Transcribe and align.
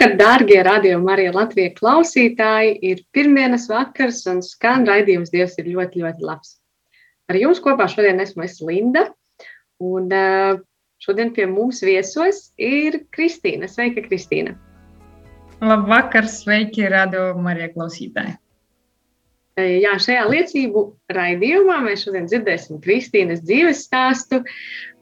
Labvakar, 0.00 0.16
dārgie 0.16 0.62
radio 0.64 0.98
Marija 1.04 1.32
Latvijas 1.34 1.74
klausītāji! 1.76 2.70
Ir 2.88 3.02
pirmdienas 3.12 3.66
vakars 3.68 4.22
un 4.32 4.38
skan 4.40 4.86
raidījums 4.88 5.28
Dievs 5.28 5.58
ir 5.60 5.66
ļoti, 5.74 6.00
ļoti 6.00 6.24
labs. 6.24 6.54
Ar 7.28 7.36
jums 7.36 7.60
kopā 7.60 7.84
šodien 7.84 8.16
esmu 8.24 8.46
es 8.46 8.56
Linda, 8.64 9.10
un 9.76 10.08
eh, 10.08 10.56
šodien 11.04 11.34
pie 11.36 11.44
mums 11.52 11.82
viesos 11.84 12.46
ir 12.56 13.02
Kristīna. 13.12 13.68
Sveika, 13.68 14.00
Kristīna! 14.06 14.56
Labvakar, 15.60 16.24
sveiki, 16.32 16.88
radio 16.88 17.34
Marija 17.36 17.68
klausītāji! 17.76 18.38
Eh, 19.60 19.82
Jā, 19.84 19.98
šajā 20.00 20.24
liecību 20.32 20.86
raidījumā 21.12 21.76
mēs 21.84 22.06
šodien 22.06 22.24
dzirdēsim 22.30 22.80
Kristīnas 22.80 23.44
dzīves 23.44 23.84
stāstu. 23.84 24.40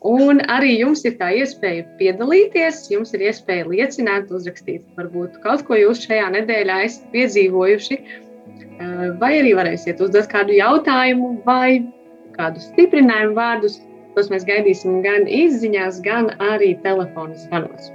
Un 0.07 0.39
arī 0.47 0.77
jums 0.79 1.03
ir 1.09 1.17
tā 1.19 1.33
iespēja 1.35 1.83
piedalīties, 1.99 2.85
jums 2.93 3.11
ir 3.17 3.25
iespēja 3.27 3.67
liecināt, 3.67 4.31
uzrakstīt, 4.31 4.85
varbūt 4.95 5.41
kaut 5.43 5.65
ko 5.67 5.75
jūs 5.75 6.05
šajā 6.05 6.29
nedēļā 6.37 6.85
esat 6.87 7.09
piedzīvojuši, 7.11 7.99
eh, 7.99 9.11
vai 9.19 9.33
arī 9.41 9.57
varēsiet 9.59 9.99
uzdot 9.99 10.31
kādu 10.31 10.55
jautājumu 10.55 11.43
vai 11.45 11.83
kādu 12.39 12.63
stiprinājumu 12.63 13.35
vārdus. 13.35 13.81
Tos 14.15 14.31
mēs 14.31 14.47
gaidīsim 14.47 15.03
gan 15.03 15.27
izziņās, 15.27 16.01
gan 16.03 16.31
arī 16.39 16.77
telefona 16.83 17.35
zvanos. 17.35 17.91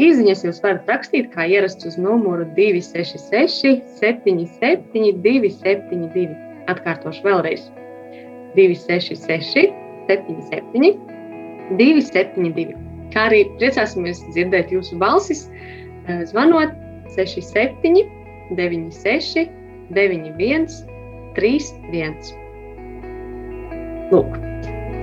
Izziņas 0.00 0.44
jūs 0.44 0.62
varat 0.64 0.88
rakstīt, 0.88 1.28
kā 1.30 1.44
ierasts 1.46 1.86
uz 1.86 1.98
numuru 2.00 2.48
266, 2.56 3.84
77, 4.00 5.12
272. 5.22 6.34
Atkārtošu 6.72 7.22
vēlreiz. 7.22 7.68
266, 8.56 9.70
77, 10.08 11.13
272. 11.72 12.76
Kā 13.14 13.28
arī 13.30 13.44
priecāsimies 13.60 14.22
dzirdēt 14.34 14.72
jūsu 14.74 14.98
balsis, 15.00 15.46
eh, 16.06 16.24
zvanot 16.30 16.74
67, 17.14 18.04
96, 18.56 19.48
91, 19.94 20.66
31. 21.36 22.32
Lūk, 24.12 24.38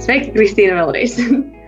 sveiki, 0.01 0.33
Kristīna, 0.35 0.81
vēlreiz. 0.81 1.17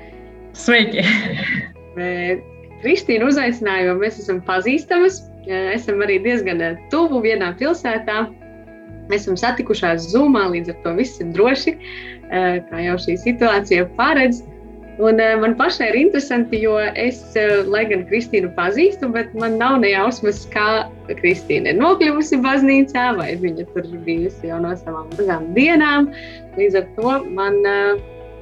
Sveiki! 0.63 1.05
Bet 1.97 2.43
Kristīnu 2.83 3.29
uzaicināju, 3.31 3.91
jo 3.91 3.99
mēs 4.01 4.19
esam 4.19 4.41
pazīstamas. 4.43 5.21
Eh, 5.47 5.73
Esam 5.75 6.01
arī 6.03 6.19
diezgan 6.23 6.61
eh, 6.63 6.79
tuvu 6.91 7.21
vienā 7.23 7.53
pilsētā. 7.59 8.25
Esam 9.13 9.37
satikušās 9.39 10.07
Zoomā, 10.13 10.45
līdz 10.53 10.73
ar 10.73 10.77
to 10.83 10.93
viss 10.99 11.19
ir 11.23 11.31
droši, 11.35 11.73
eh, 11.75 12.59
kā 12.69 12.83
jau 12.83 12.97
šī 13.05 13.17
situācija 13.23 13.87
paredz. 13.97 14.43
Un 15.01 15.19
eh, 15.19 15.35
man 15.41 15.55
pašai 15.57 15.87
ir 15.89 15.95
interesanti, 15.97 16.59
jo 16.61 16.75
es, 16.77 17.21
eh, 17.39 17.63
lai 17.65 17.81
gan 17.89 18.03
Kristīnu 18.05 18.51
pazīstu, 18.53 19.09
bet 19.13 19.31
man 19.33 19.57
nav 19.57 19.79
ne 19.81 19.89
jausmas, 19.89 20.43
kā 20.53 20.85
Kristīna 21.09 21.73
ir 21.73 21.79
nokļuvusi 21.79 22.37
baznīcā, 22.43 23.05
vai 23.17 23.31
viņa 23.41 23.65
tur 23.73 23.87
bijusi 24.05 24.51
jau 24.51 24.59
no 24.61 24.75
savām 24.77 25.09
mazām 25.15 25.47
dienām. 25.57 26.11
Līdz 26.59 26.77
ar 26.77 26.85
to 26.97 27.15
man 27.33 27.57
uh, 27.65 27.95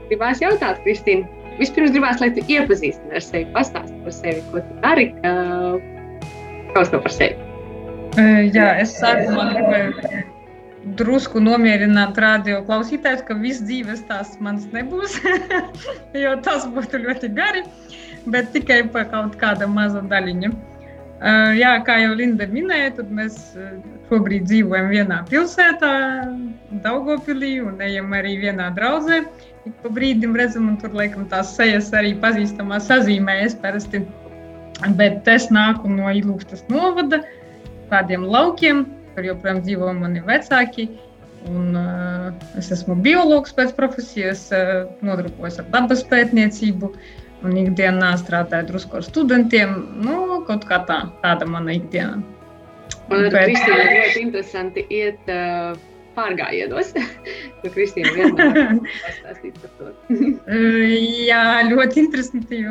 gribās 0.09 0.43
jautāt, 0.43 0.81
Kristīna, 0.83 1.23
vispirms 1.61 1.95
gribās, 1.95 2.19
lai 2.19 2.33
tu 2.35 2.43
iepazīstini 2.43 3.15
ar 3.15 3.23
sevi, 3.23 3.47
pastāsti 3.55 3.95
par 4.03 4.17
sevi, 4.19 4.43
ko 4.51 4.59
tu 4.65 4.81
dari, 4.83 5.07
uh, 5.23 5.79
kaut 6.75 6.91
ko 6.91 6.99
par 7.07 7.15
sevi. 7.15 7.39
Jā, 8.51 8.73
es 8.83 8.91
sākumā 8.99 9.53
gribēju 9.53 10.20
drusku 10.97 11.41
nomierināt 11.41 12.17
radio 12.21 12.61
klausītājus, 12.65 13.23
ka 13.27 13.37
viss 13.37 13.61
dzīves 13.65 14.03
tās 14.09 14.33
mans 14.41 14.65
nebūs, 14.73 15.19
jo 16.23 16.33
tas 16.45 16.65
būtu 16.73 17.03
ļoti 17.05 17.31
gari, 17.37 17.63
bet 18.33 18.51
tikai 18.55 18.83
par 18.93 19.09
kaut 19.13 19.37
kāda 19.41 19.69
maza 19.69 20.01
daļiņa. 20.01 20.51
Uh, 21.21 21.51
jā, 21.53 21.75
kā 21.85 21.99
jau 22.01 22.15
Linda 22.17 22.47
minēja, 22.49 22.95
tad 22.97 23.11
mēs 23.13 23.35
uh, 23.53 23.75
šobrīd 24.09 24.47
dzīvojam 24.49 24.87
vienā 24.89 25.19
pilsētā, 25.29 25.91
Daugopilī, 26.81 27.59
un 27.61 27.77
ejam 27.85 28.09
arī 28.17 28.39
vienā 28.41 28.71
draudzē. 28.73 29.19
Ik 29.69 29.75
pa 29.83 29.91
brīdim 29.93 30.33
redzam, 30.33 30.71
un 30.71 30.79
tur 30.81 30.95
laikam 30.97 31.27
tās 31.29 31.51
sejas 31.53 31.91
arī 31.93 32.15
pazīstamās 32.23 32.89
sazīmējas 32.89 33.53
parasti. 33.61 34.01
Bet 34.97 35.29
es 35.29 35.45
nāku 35.53 35.91
no 35.93 36.09
Ilūkstas 36.09 36.65
novada, 36.73 37.21
tādiem 37.93 38.25
laukiem, 38.25 38.87
kur 39.15 39.27
joprojām 39.27 39.61
dzīvo 39.65 39.93
mani 39.97 40.23
vecāki. 40.27 40.87
Un, 41.49 41.73
uh, 41.73 42.27
es 42.59 42.69
esmu 42.73 42.95
biologs 43.01 43.55
pēc 43.57 43.71
profesijas, 43.77 44.43
uh, 44.53 44.85
nodarbojos 45.05 45.57
ar 45.63 45.69
dabas 45.73 46.03
pētniecību. 46.11 46.91
Un 47.41 47.55
ikdienā 47.57 48.11
strādāju 48.21 48.67
drusku 48.69 48.99
ar 48.99 49.05
studentiem. 49.07 49.71
Nu, 50.05 50.43
kaut 50.45 50.67
kā 50.69 50.83
tā, 50.85 50.99
tāda 51.23 51.47
mana 51.49 51.73
ikdiena. 51.79 52.19
Un 53.09 53.23
ar 53.25 53.31
Bet- 53.33 53.47
Kristīnu 53.47 53.87
ļoti 53.87 54.21
interesanti 54.27 54.83
iet 54.93 55.31
uh, 55.33 55.73
pārgājienos, 56.15 56.91
jo 57.63 57.71
Kristīna 57.73 58.11
vienmēr 58.17 58.81
pastāstīt 59.07 59.57
par 59.63 59.73
to. 59.79 59.89
Jā, 61.31 61.41
ļoti 61.71 62.03
interesanti. 62.05 62.61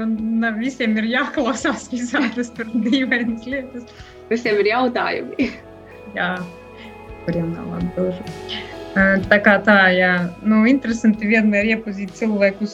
Ne 0.45 0.53
visiem 0.61 0.95
ir 1.01 1.11
jāklausās 1.17 1.89
visādas 1.93 2.53
tur 2.57 2.71
dīvainas 2.87 3.49
lietas. 3.51 3.91
Visiem 4.31 4.61
ir 4.63 4.71
jautājumi. 4.71 5.51
Jā, 6.17 6.35
kuriem 7.25 7.55
nav 7.55 7.79
atbildību. 7.79 8.69
Tā 9.31 9.37
kā 9.39 9.53
tā, 9.63 9.77
jā, 9.95 10.15
nu, 10.43 10.65
interesanti 10.67 11.29
vienmēr 11.31 11.69
iepazīt 11.77 12.11
cilvēkus 12.19 12.73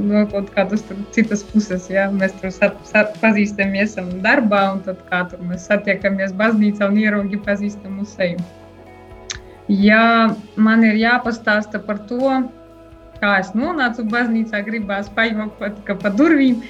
no 0.00 0.22
kaut 0.32 0.48
kādas 0.54 0.86
citas 1.12 1.42
puses. 1.50 1.90
Jā. 1.92 2.06
Mēs 2.08 2.32
tur 2.40 2.54
pazīstamies 3.20 3.92
esam 3.92 4.08
darbā, 4.24 4.62
un 4.76 4.80
tad 4.86 5.02
kā 5.10 5.26
tur 5.28 5.42
mēs 5.44 5.66
satiekamies 5.68 6.32
baznīcā 6.40 6.88
un 6.88 6.96
ieraugi 7.02 7.40
pazīstamu 7.44 8.06
seju. 8.08 8.40
Ja 9.68 10.32
man 10.56 10.86
ir 10.88 10.96
jāpastāsta 10.96 11.82
par 11.84 12.00
to, 12.08 12.38
kā 13.20 13.34
es 13.42 13.52
nonācu 13.52 14.06
baznīcā, 14.08 14.62
gribās 14.64 15.12
pajokt 15.12 15.60
pat 15.60 15.84
kā 15.84 15.98
pa 16.00 16.14
durvīm, 16.16 16.64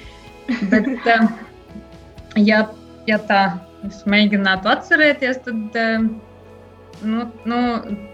bet 0.67 0.91
ja, 2.35 2.65
ja 3.07 3.23
tā 3.31 3.43
es 3.87 4.01
mēģinātu 4.09 4.69
atcerēties, 4.71 5.39
tad 5.45 5.77
eh, 5.79 6.03
nu, 7.05 7.25
nu, 7.49 7.59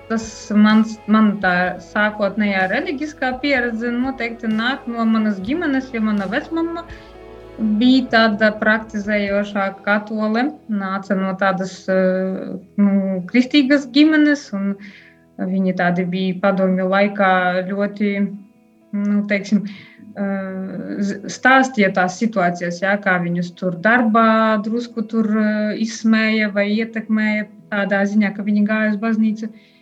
tas 0.10 0.28
mans, 0.54 0.98
man 1.10 1.36
tā 1.42 1.56
sākotnējā 1.82 2.68
reliģiskā 2.74 3.34
pieredze 3.42 3.90
noteikti 3.94 4.52
nāk 4.52 4.86
no 4.92 5.06
manas 5.10 5.40
ģimenes, 5.46 5.90
jo 5.96 6.04
mana 6.06 6.28
vecmama 6.30 6.86
bija 7.80 8.04
tāda 8.12 8.52
praktizējošā 8.60 9.70
katole, 9.86 10.50
nāca 10.70 11.16
no 11.18 11.34
tādas 11.40 11.78
eh, 11.90 12.54
nu, 12.78 13.22
kristīgas 13.32 13.88
ģimenes, 13.96 14.50
un 14.58 14.76
viņi 15.40 15.76
tādi 15.80 16.06
bija 16.08 16.38
padomju 16.44 16.88
laikā 16.92 17.32
ļoti, 17.72 18.12
nu, 18.96 19.24
teiksim, 19.32 19.66
z- 19.68 19.95
stāstīja 20.16 21.92
tās 21.96 22.18
situācijas, 22.22 22.80
jā, 22.82 22.94
kā 23.04 23.18
viņus 23.20 23.52
tur 23.60 23.76
darbā 23.84 24.62
drusku 24.64 25.04
tur 25.04 25.28
eh, 25.28 25.82
izsmēja 25.84 26.52
vai 26.56 26.70
ietekmēja 26.72 27.50
tādā 27.72 28.04
ziņā, 28.08 28.32
ka 28.36 28.46
viņi 28.46 28.68
gāja 28.68 28.94
uz 28.94 29.02
baznīcu. 29.02 29.50
Eh, 29.52 29.74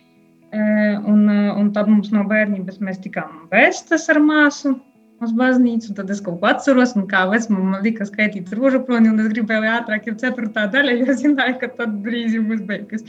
Un, 0.54 1.26
un 1.26 1.70
tad 1.74 1.88
mums 1.90 2.12
no 2.14 2.22
bērnības 2.30 2.78
mēs 2.78 3.00
tikām 3.02 3.48
vēstas 3.50 4.04
ar 4.12 4.20
māsu 4.22 4.76
uz 5.24 5.32
baznīcu. 5.34 5.96
Tad 5.96 6.12
es 6.14 6.20
kaut 6.22 6.38
ko 6.40 6.46
atceros, 6.46 6.94
un 6.94 7.08
kā 7.10 7.24
vecmāmiņa 7.30 7.70
man 7.72 7.82
lika 7.82 8.06
skaitīt 8.06 8.52
rožu 8.54 8.84
kroni, 8.86 9.10
un 9.10 9.18
es 9.18 9.32
gribēju, 9.32 9.66
ātrāk 9.80 10.06
ir 10.06 10.18
ceturtā 10.20 10.68
daļa, 10.70 10.94
jo 11.00 11.16
zināju, 11.18 11.58
ka 11.58 11.72
tad 11.80 11.98
brīži 12.06 12.42
būs 12.46 12.62
beigas. 12.70 13.02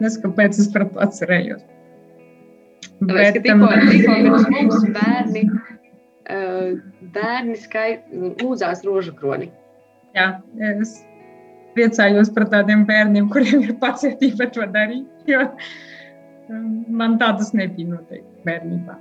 Es 0.00 0.16
kāpēc 0.22 0.56
es 0.62 0.72
par 0.72 0.86
to 0.88 1.04
atcerējos. 1.04 1.60
Tāpēc, 3.04 3.36
ka 3.36 3.44
tikko, 3.44 3.70
tikko 3.90 4.16
pirms 4.16 4.48
mums 4.56 4.88
bērni, 4.96 5.44
bērni 6.26 7.58
skai, 7.60 7.90
lūdzās 8.42 8.82
rožu 8.86 9.14
kroni. 9.18 9.50
jā, 10.16 10.30
es, 10.80 10.98
priecājos 11.76 12.30
par 12.32 12.48
tādiem 12.52 12.86
bērniem, 12.88 13.28
kuriem 13.32 13.66
ir 13.66 13.76
pacietība 13.82 14.48
to 14.54 14.64
darīt. 14.72 15.06
Jo 15.28 15.44
man 16.48 17.18
tādas 17.18 17.52
nebija 17.56 17.90
noteikti 17.90 18.46
bērnībā. 18.46 18.96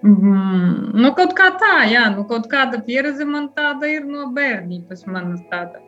Mm, 0.00 0.96
nu, 0.96 1.10
kaut 1.16 1.34
kā 1.36 1.50
tā, 1.60 1.74
jā, 1.90 2.06
nu, 2.14 2.24
kaut 2.28 2.46
kāda 2.52 2.80
pieredze 2.86 3.26
man 3.28 3.50
tāda 3.56 3.90
ir 3.90 4.06
no 4.08 4.30
bērnības. 4.36 5.04
Manas 5.10 5.42
tāda. 5.52 5.82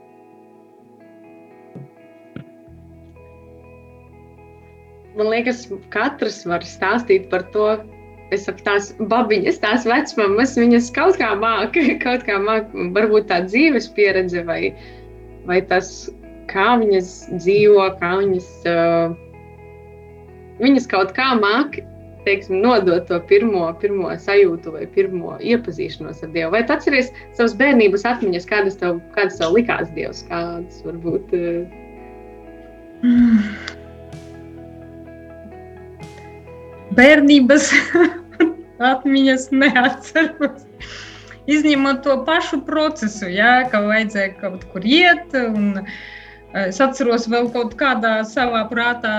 Man 5.16 5.28
liekas, 5.28 5.64
katrs 5.92 6.42
var 6.48 6.64
stāstīt 6.64 7.28
par 7.32 7.44
to, 7.54 7.66
es 8.32 8.46
saku, 8.48 8.64
tās 8.66 8.90
babiņas, 9.12 9.60
tās 9.62 9.86
vecmāmas, 9.88 10.56
viņas 10.58 10.90
kaut 10.96 11.20
kā 11.20 11.32
māca, 11.38 11.86
kaut 12.04 12.26
kā 12.28 12.40
māca, 12.42 12.88
varbūt 12.96 13.28
tā 13.30 13.42
dzīves 13.46 13.90
pieredze 13.96 14.44
vai, 14.48 14.74
vai 15.48 15.60
tas, 15.68 16.10
kā 16.52 16.74
viņas 16.80 17.08
dzīvo, 17.38 17.86
kā 18.00 18.10
viņas, 18.20 18.50
uh, 18.68 19.14
viņas 20.62 20.86
kaut 20.92 21.16
kā 21.16 21.32
māca. 21.40 21.88
Teiksim, 22.22 22.60
nodot 22.62 23.08
to 23.08 23.16
pirmo, 23.26 23.64
pirmo 23.82 24.12
sajūtu 24.14 24.76
vai 24.76 24.84
pirmo 24.94 25.32
iepazīšanos 25.42 26.22
ar 26.22 26.30
Dievu. 26.30 26.52
Vai 26.54 26.60
tu 26.62 26.70
atceries 26.76 27.08
savas 27.34 27.56
bērnības 27.58 28.06
atmiņas, 28.06 28.46
kādas 28.46 28.78
tev, 28.78 29.00
kādas 29.16 29.40
tev 29.40 29.50
likās 29.56 29.90
Dievs, 29.96 30.22
kādas 30.30 30.86
varbūt. 30.86 31.34
Uh... 31.34 31.66
Bērnības 36.94 37.72
atmiņas 38.88 39.50
neatceros. 39.54 40.64
Izņemot 41.50 42.02
to 42.04 42.16
pašu 42.26 42.60
procesu, 42.66 43.26
jā, 43.32 43.62
ka 43.70 43.80
vajadzēja 43.82 44.34
kaut 44.38 44.66
kur 44.70 44.84
iet. 44.86 45.34
Es 46.52 46.78
atceros 46.84 47.24
vēl 47.32 47.48
kaut 47.54 47.72
kādā 47.80 48.12
savā 48.28 48.60
prātā, 48.68 49.12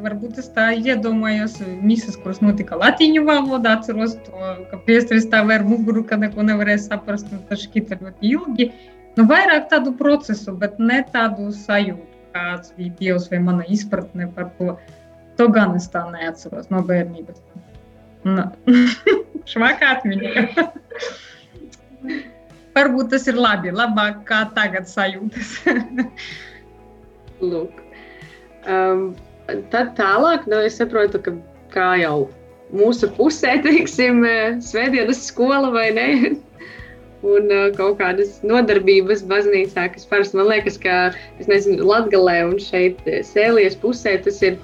varbūt 0.00 0.38
es 0.40 0.48
tā 0.54 0.70
iedomājos, 0.74 1.58
misas, 1.84 2.16
kuras 2.22 2.40
notika 2.40 2.78
latīņu 2.80 3.26
valodā. 3.26 3.76
Atceros 3.76 4.16
to, 4.24 4.54
ka 4.70 4.80
priesteris 4.86 5.28
stāvēja 5.28 5.60
ar 5.60 5.66
muguru, 5.68 6.02
ka 6.08 6.16
neko 6.18 6.46
nevarēja 6.48 6.86
saprast, 6.86 7.28
un 7.36 7.44
tas 7.50 7.66
šķita 7.66 8.00
ļoti 8.00 8.32
ilgi. 8.32 8.70
Nu, 9.18 9.26
vairāk 9.28 9.68
tādu 9.70 9.92
procesu, 9.98 10.56
bet 10.56 10.80
ne 10.80 11.02
tādu 11.12 11.50
sajūtu, 11.52 12.08
kāds 12.32 12.72
bija 12.78 12.96
Dievs 12.98 13.28
vai 13.30 13.44
mana 13.44 13.68
izpratne 13.68 14.30
par 14.34 14.48
to. 14.56 14.78
To 15.36 15.46
gan 15.52 15.76
es 15.76 15.86
tā 15.92 16.02
neatceros 16.10 16.72
no 16.72 16.80
bērnības. 16.86 17.44
Nu, 18.26 18.44
švakā 19.50 19.94
atmiņā. 19.96 20.44
Varbūt 22.76 23.10
tas 23.12 23.26
ir 23.30 23.38
labi, 23.40 23.72
labāk 23.74 24.20
kā 24.28 24.44
tagad 24.56 24.88
sajūtas. 24.88 25.56
Lūk. 27.52 27.80
Um, 28.68 29.00
tad 29.72 29.94
tālāk, 29.98 30.46
nu, 30.50 30.60
es 30.68 30.78
saprotu, 30.78 31.22
ka 31.24 31.34
kā 31.74 31.88
jau 32.02 32.28
mūsu 32.76 33.08
pusē, 33.16 33.56
teiksim, 33.64 34.22
svētdienas 34.62 35.24
skola 35.26 35.72
vai 35.74 35.88
ne, 35.96 36.08
un 37.26 37.50
uh, 37.50 37.66
kaut 37.74 37.98
kādas 37.98 38.38
nodarbības 38.46 39.24
baznīcā, 39.28 39.88
kas 39.96 40.06
parasti 40.08 40.38
man 40.38 40.46
liekas, 40.52 40.78
ka, 40.80 41.10
es 41.42 41.50
nezinu, 41.50 41.82
Latgalē 41.88 42.38
un 42.52 42.60
šeit 42.62 43.02
Sēlijas 43.26 43.76
pusē 43.80 44.14
tas 44.22 44.38
ir 44.46 44.60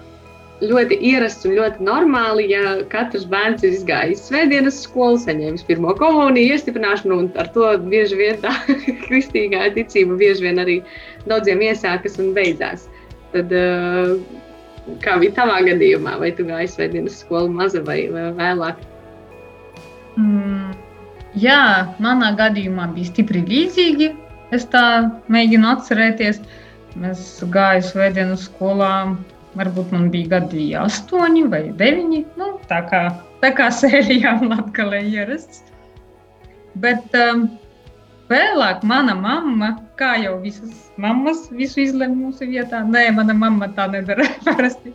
ļoti 0.64 0.96
ierasts 1.04 1.44
un 1.44 1.52
ļoti 1.58 1.84
normāli, 1.84 2.46
ja 2.54 2.78
katrs 2.92 3.26
bērns 3.28 3.64
ir 3.66 3.74
izgājis 3.76 4.24
svētdienas 4.30 4.78
skolu, 4.86 5.18
saņēmis 5.20 5.66
pirmo 5.68 5.92
komuniju, 5.98 6.54
iestiprināšanu, 6.54 7.18
un 7.24 7.28
ar 7.40 7.50
to 7.52 7.68
bieži 7.90 8.16
vien 8.16 8.40
tā 8.40 8.54
kristīgā 9.04 9.68
ticība 9.76 10.16
bieži 10.16 10.48
vien 10.48 10.62
arī 10.62 10.78
daudziem 11.28 11.60
iesākas 11.68 12.16
un 12.22 12.32
beidzās. 12.36 12.88
Tad, 13.34 13.52
eh, 13.52 14.16
kā 15.04 15.18
bija 15.20 15.36
tavā 15.42 15.60
gadījumā, 15.66 16.16
vai 16.22 16.32
tu 16.32 16.48
gāji 16.48 16.72
svētdienas 16.72 17.20
skolu 17.20 17.52
maza 17.52 17.84
vai 17.84 18.06
vēlāk? 18.08 18.80
Mm, 20.16 20.72
jā, 21.36 21.60
manā 22.00 22.32
gadījumā 22.38 22.88
bija 22.96 23.12
stipri 23.12 23.44
līdzīgi. 23.44 24.14
Es 24.56 24.64
tā 24.72 24.86
mēģinu 25.28 25.68
atcerēties. 25.74 26.40
Mēs 26.96 27.26
gājām 27.52 27.82
svētdienas 27.84 28.46
skolā 28.46 28.92
Varbūt 29.56 29.92
man 29.94 30.10
bija 30.12 30.36
gadi 30.36 30.66
astoņi 30.76 31.46
vai 31.52 31.62
deviņi. 31.80 32.24
Nu, 32.36 32.56
tā 32.70 32.82
kā, 32.90 33.02
tā 33.40 33.52
kā 33.56 33.70
sērijā 33.72 34.34
Latvijā 34.44 35.00
ierasts. 35.00 35.62
Bet 36.82 37.14
um, 37.16 37.46
vēlāk 38.28 38.84
mana 38.84 39.14
mamma, 39.16 39.70
kā 39.96 40.12
jau 40.20 40.34
visas 40.42 40.90
mammas, 41.00 41.46
visu 41.56 41.80
izlemj 41.86 42.18
mūsu 42.18 42.50
vietā. 42.50 42.82
Nē, 42.84 43.08
mana 43.16 43.36
mamma 43.36 43.70
tā 43.78 43.88
nedara 43.94 44.28
parasti. 44.46 44.92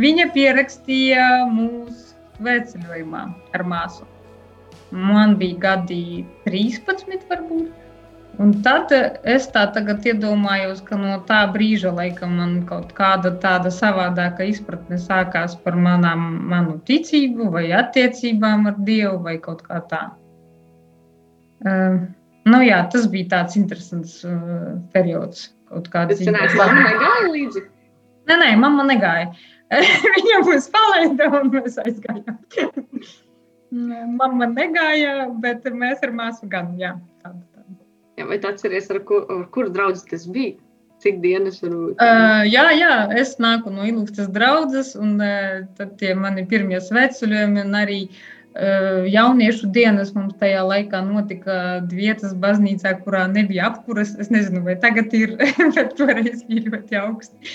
Viņa 0.00 0.28
pierakstīja 0.34 1.28
mūsu 1.54 2.44
veceļojumā 2.44 3.24
ar 3.56 3.64
māsu. 3.72 4.04
Man 4.94 5.38
bija 5.40 5.62
gadi 5.62 6.02
13, 6.44 7.24
varbūt. 7.30 7.72
Un 8.42 8.50
tad 8.66 8.90
es 9.30 9.44
tā 9.54 9.62
tagad 9.74 10.06
iedomājos, 10.08 10.80
ka 10.86 10.96
no 10.98 11.14
tā 11.28 11.44
brīža 11.54 11.92
laikam 11.94 12.32
man 12.40 12.56
kaut 12.66 12.90
kāda 12.96 13.30
tāda 13.42 13.70
savādāka 13.70 14.46
izpratne 14.50 14.98
sākās 14.98 15.54
par 15.62 15.78
manām, 15.78 16.24
manu 16.50 16.80
ticību 16.88 17.52
vai 17.54 17.68
attiecībām 17.78 18.66
ar 18.72 18.80
Dievu 18.88 19.20
vai 19.22 19.36
kaut 19.44 19.62
kā 19.68 19.78
tā. 19.90 20.02
Uh, 21.64 22.02
nu 22.50 22.60
jā, 22.66 22.82
tas 22.90 23.06
bija 23.12 23.30
tāds 23.36 23.60
interesants 23.60 24.18
uh, 24.26 24.74
periods. 24.96 25.52
Kāda 25.70 26.14
dzīve. 26.18 26.34
Mamma 26.58 26.82
negāja 26.90 27.30
līdzi? 27.30 27.64
Nē, 28.30 28.36
nē, 28.42 28.50
mamma 28.58 28.84
negāja. 28.90 29.30
Viņa 30.18 30.42
mūs 30.46 30.68
palaida 30.74 31.30
un 31.38 31.50
mēs 31.54 31.78
aizgājām. 31.86 32.38
mamma 34.20 34.50
negāja, 34.50 35.30
bet 35.42 35.66
mēs 35.70 36.02
ar 36.02 36.14
māsu 36.14 36.50
gan, 36.50 36.74
jā. 36.82 36.96
Tāda. 37.22 37.53
Jā, 38.18 38.28
vai 38.28 38.38
tu 38.38 38.50
atceries, 38.50 38.86
ar, 38.94 39.00
kur, 39.08 39.26
ar 39.32 39.48
kuru 39.54 39.72
draugu 39.74 40.02
tas 40.10 40.28
bija? 40.30 40.54
Cik 41.02 41.18
dienas 41.20 41.58
varbūt? 41.60 41.98
Uh, 42.00 42.44
jā, 42.46 42.68
jā, 42.78 42.92
es 43.18 43.34
nāku 43.42 43.72
no 43.74 43.84
Ilūkstas 43.84 44.30
draudzes, 44.32 44.94
un 44.96 45.18
uh, 45.20 45.64
tad 45.76 45.96
tie 46.00 46.14
mani 46.16 46.46
pirmie 46.48 46.78
sveceļojumi, 46.80 47.64
un 47.66 47.76
arī 47.76 47.98
uh, 48.06 49.02
jauniešu 49.10 49.68
dienas 49.74 50.14
mums 50.16 50.38
tajā 50.40 50.62
laikā 50.64 51.02
notika 51.04 51.58
vietas 51.90 52.32
baznīcā, 52.40 52.94
kurā 53.02 53.26
nebija 53.32 53.68
apkuras. 53.72 54.14
Es 54.22 54.30
nezinu, 54.32 54.62
vai 54.64 54.78
tagad 54.80 55.12
ir, 55.18 55.34
bet 55.76 55.96
toreiz 55.98 56.46
bija 56.48 56.70
ļoti 56.70 57.00
augsti. 57.02 57.54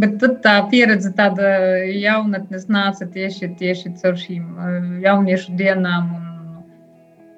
Bet 0.00 0.20
tad 0.22 0.38
tā 0.44 0.54
pieredze, 0.70 1.10
tāda 1.18 1.50
jaunatnes 1.90 2.68
nāca 2.70 3.10
tieši, 3.10 3.50
tieši 3.58 3.96
caur 4.00 4.14
šīm 4.16 5.02
jauniešu 5.02 5.58
dienām 5.58 6.14
un, 6.14 6.30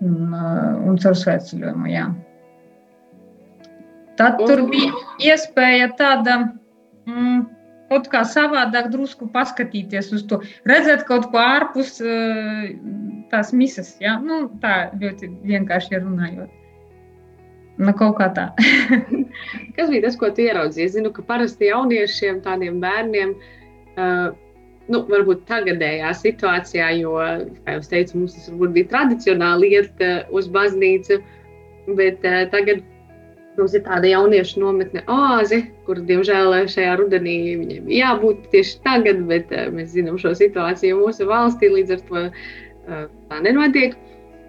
un, 0.07 0.37
un 0.93 1.01
caur 1.03 1.17
sveceļojumu, 1.19 1.91
jā. 1.91 2.11
Tad 4.21 4.39
tur 4.41 4.67
bija 4.69 4.93
iespēja 5.33 5.89
tāda 5.99 6.39
mm, 7.09 7.45
kaut 7.93 8.09
kā 8.13 8.23
savādāk, 8.29 8.91
drusku 8.93 9.29
paskatīties 9.33 10.13
uz 10.17 10.25
to, 10.29 10.41
redzēt 10.69 11.05
kaut 11.09 11.29
ko 11.33 11.41
ārpus 11.43 11.99
uh, 12.05 12.69
tās 13.33 13.53
misijas. 13.57 13.95
Ja? 14.03 14.19
Nu, 14.23 14.47
tā 14.63 14.91
ļoti 15.01 15.31
vienkārši 15.49 16.01
runājot. 16.01 16.59
Nu, 17.81 17.95
kaut 17.97 18.19
kā 18.21 18.29
tā. 18.37 18.51
Kas 19.77 19.89
bija 19.89 20.05
tas, 20.07 20.17
ko 20.21 20.31
tu 20.31 20.45
ieraudzīji? 20.45 20.89
Es 20.91 20.97
zinu, 20.97 21.13
ka 21.15 21.25
parasti 21.27 21.71
jauniešiem, 21.71 22.43
tādiem 22.45 22.81
bērniem, 22.85 23.35
uh, 23.97 24.33
nu, 24.93 25.03
varbūt 25.09 25.47
tagadējā 25.49 26.13
situācijā, 26.21 26.91
jo, 27.01 27.17
kā 27.65 27.79
jau 27.79 27.85
teicu, 27.95 28.21
mums 28.21 28.37
tas 28.37 28.51
varbūt 28.53 28.77
bija 28.77 28.91
tradicionāli 28.93 29.73
iet 29.79 30.05
uh, 30.05 30.21
uz 30.37 30.51
baznīcu, 30.53 31.23
bet 31.97 32.29
uh, 32.29 32.43
tagad 32.53 32.85
Mums 33.59 33.75
ir 33.77 33.83
tāda 33.85 34.09
jauniešu 34.09 34.63
nometne 34.63 35.03
oāze, 35.13 35.59
kur, 35.85 35.99
diemžēl, 36.09 36.55
šajā 36.73 36.95
rudenī 36.97 37.35
viņiem 37.61 37.91
jābūt 37.93 38.47
tieši 38.55 38.79
tagad, 38.87 39.21
bet 39.29 39.53
uh, 39.53 39.67
mēs 39.75 39.91
zinām 39.93 40.17
šo 40.21 40.33
situāciju 40.39 41.03
mūsu 41.03 41.27
valstī, 41.29 41.69
līdz 41.75 41.93
ar 41.99 42.07
to 42.09 42.23
uh, 42.31 43.03
tā 43.29 43.41
nenotiek. 43.45 43.99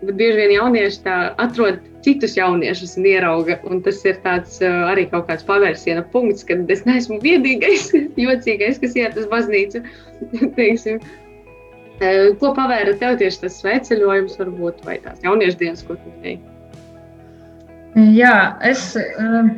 Bet 0.03 0.15
bieži 0.19 0.39
vien 0.39 0.53
jaunieši 0.55 1.15
atrod 1.39 1.83
citus 2.03 2.35
jauniešus 2.35 2.95
un 2.99 3.09
ierauga. 3.11 3.59
Un 3.67 3.83
tas 3.83 3.99
ir 4.07 4.21
tāds, 4.23 4.55
uh, 4.63 4.87
arī 4.91 5.05
kaut 5.11 5.27
kāds 5.27 5.43
pavērsiena 5.47 6.05
punkts, 6.15 6.47
kad 6.47 6.71
es 6.71 6.85
neesmu 6.87 7.19
vienīgais, 7.23 7.91
jocīgais, 8.25 8.79
kas 8.83 8.95
iet 8.99 9.19
uz 9.19 9.27
baznīcu. 9.31 9.83
Ko 12.39 12.49
pavēra 12.55 12.95
tev 12.99 13.19
tieši 13.19 13.45
tas 13.45 13.59
sveceļojums, 13.61 14.39
varbūt, 14.41 14.81
vai 14.87 14.97
tās 15.03 15.21
jauniešu 15.23 15.59
dienas, 15.61 15.85
ko 15.87 15.95
tu 15.95 16.15
minēji? 16.17 16.52
Jā, 17.93 18.57
es 18.65 18.93
uh, 18.97 19.49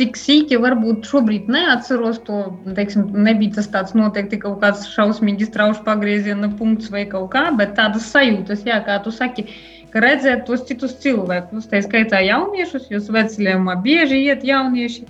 tik 0.00 0.16
sīki 0.18 0.58
varbūt 0.58 1.06
šobrīd 1.06 1.50
neatceros 1.52 2.18
to. 2.26 2.44
Teiksim, 2.76 3.10
nebija 3.26 3.58
tas 3.58 3.68
tāds 3.72 3.94
noteikti 3.98 4.40
kaut 4.42 4.58
kāds 4.62 4.88
šausmīgi 4.90 5.46
strauši 5.50 5.84
pagrieziena 5.86 6.50
punkts 6.58 6.90
vai 6.92 7.04
kaut 7.10 7.30
kā, 7.34 7.48
bet 7.58 7.76
tādas 7.78 8.08
sajūtas, 8.14 8.64
jā, 8.66 8.80
kā 8.86 8.98
tu 9.04 9.12
saki, 9.14 9.46
redzēt 9.92 10.46
tos 10.48 10.64
citus 10.68 10.96
cilvēkus, 11.02 11.68
tā 11.70 11.82
skaitā 11.84 12.22
jauniešus, 12.24 12.88
jo 12.90 13.02
svētceļojumā 13.04 13.76
bieži 13.84 14.22
iet 14.24 14.42
jaunieši, 14.48 15.04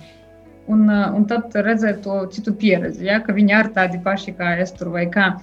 un, 0.71 0.85
un 0.91 1.25
tad 1.29 1.55
redzēt 1.55 2.03
to 2.05 2.19
citu 2.35 2.53
pieredzi, 2.59 3.07
ja, 3.07 3.21
ka 3.23 3.35
viņi 3.35 3.57
ir 3.61 3.71
tādi 3.77 4.01
paši 4.03 4.35
kā 4.37 4.57
es 4.63 4.75
tur 4.75 4.91
vai 4.93 5.07
kā. 5.11 5.33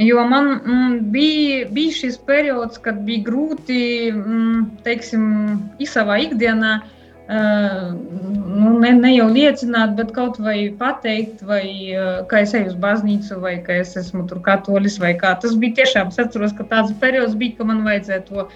Jo 0.00 0.22
man 0.28 0.54
mm, 0.54 0.94
bija, 1.12 1.64
bija 1.74 1.92
šis 1.92 2.16
periods, 2.24 2.80
kad 2.80 3.02
bija 3.04 3.26
grūti, 3.26 3.82
mm, 4.14 4.62
teiksim, 4.86 5.26
savā 5.90 6.16
ikdienā 6.24 6.78
uh, 6.80 6.90
nu, 7.30 8.78
ne, 8.80 8.90
ne 8.96 9.12
jau 9.14 9.28
liecināt, 9.30 9.92
bet 9.98 10.10
kaut 10.16 10.40
vai 10.42 10.70
pateikt, 10.78 11.44
vai 11.46 11.64
ka 12.30 12.42
es 12.44 12.54
eju 12.56 12.72
uz 12.72 12.78
baznīcu, 12.80 13.38
vai 13.44 13.58
ka 13.66 13.76
es 13.82 13.94
esmu 14.00 14.26
tur 14.30 14.40
katolis, 14.46 14.98
vai 15.02 15.12
kā. 15.20 15.36
Tas 15.42 15.54
bija 15.60 15.80
tiešām, 15.82 16.10
es 16.10 16.18
atceros, 16.22 16.56
ka 16.58 16.66
tāds 16.72 16.96
periods 17.02 17.36
bija, 17.38 17.58
ka 17.60 17.68
man 17.70 17.84
vajadzēja 17.86 18.24
to 18.30 18.48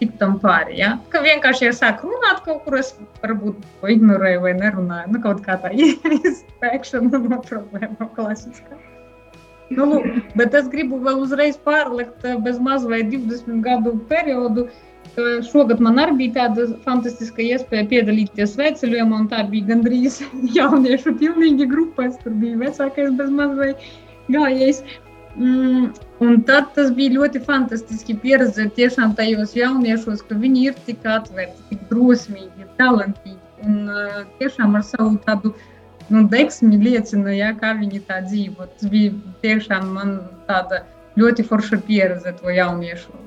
tikt 0.00 0.16
tam 0.20 0.38
pāri. 0.42 0.78
Ja? 0.80 0.94
Ka 1.12 1.24
vienkārši, 1.24 1.66
ja 1.68 1.74
sāk 1.76 2.04
runāt 2.06 2.44
kaut 2.46 2.62
kur, 2.64 2.78
es 2.80 2.94
varbūt 3.24 3.58
to 3.80 3.90
ignorēju 3.96 4.44
vai 4.46 4.54
nerunāju. 4.60 5.10
Nu, 5.16 5.22
kaut 5.24 5.42
kā 5.46 5.58
tā 5.60 5.74
izpēkšana 5.76 7.24
no 7.26 7.42
problēmām 7.48 8.14
klasiskā. 8.16 8.78
Nu, 9.70 9.86
lūk, 9.86 10.06
bet 10.34 10.54
es 10.58 10.68
gribu 10.70 10.98
vēl 11.04 11.20
uzreiz 11.22 11.58
pārlikt 11.66 12.24
bez 12.44 12.56
maz 12.58 12.86
vai 12.90 13.04
20 13.06 13.60
gadu 13.62 13.92
periodu, 14.10 14.66
uh, 14.66 14.86
Šogad 15.52 15.80
man 15.82 15.98
arī 15.98 16.14
bija 16.18 16.32
tāda 16.36 16.66
fantastiska 16.84 17.42
iespēja 17.42 17.88
piedalīties 17.90 18.54
veceļojumā, 18.60 19.24
un 19.24 19.28
tā 19.32 19.42
bija 19.50 19.72
gandrīz 19.72 20.20
jauniešu 20.58 21.16
pilnīga 21.20 21.66
grupa. 21.70 22.06
Es 22.10 22.18
tur 22.22 22.36
biju 22.42 22.60
vecākais 22.62 23.14
bez 23.18 23.32
mazliet 23.34 23.86
gājējs. 24.30 24.84
Mm, 25.40 25.90
un 26.26 26.40
tad 26.46 26.72
tas 26.76 26.90
bija 26.94 27.14
ļoti 27.16 27.42
fantastiski 27.46 28.16
pieredzēt 28.22 28.74
tiešām 28.78 29.14
tajos 29.18 29.54
jauniešos, 29.58 30.24
ka 30.26 30.38
viņi 30.38 30.64
ir 30.70 30.80
tik 30.86 31.06
atvērti, 31.06 31.68
tik 31.70 31.84
drosmīgi, 31.90 32.66
talantīgi 32.80 33.38
un 33.66 33.92
uh, 33.92 34.22
tiešām 34.40 34.74
ar 34.78 34.86
savu 34.86 35.14
tādu 35.26 35.54
nu, 36.10 36.26
deksmi 36.30 36.78
liecina, 36.82 37.32
ja, 37.36 37.54
kā 37.56 37.72
viņi 37.78 38.02
tā 38.08 38.20
dzīvo. 38.26 38.68
Tas 38.76 38.92
bija 38.92 39.14
tiešām 39.44 39.90
man 39.96 40.16
tāda 40.50 40.84
ļoti 41.20 41.46
forša 41.48 41.80
pieredze 41.86 42.34
to 42.38 42.54
jauniešu 42.54 43.20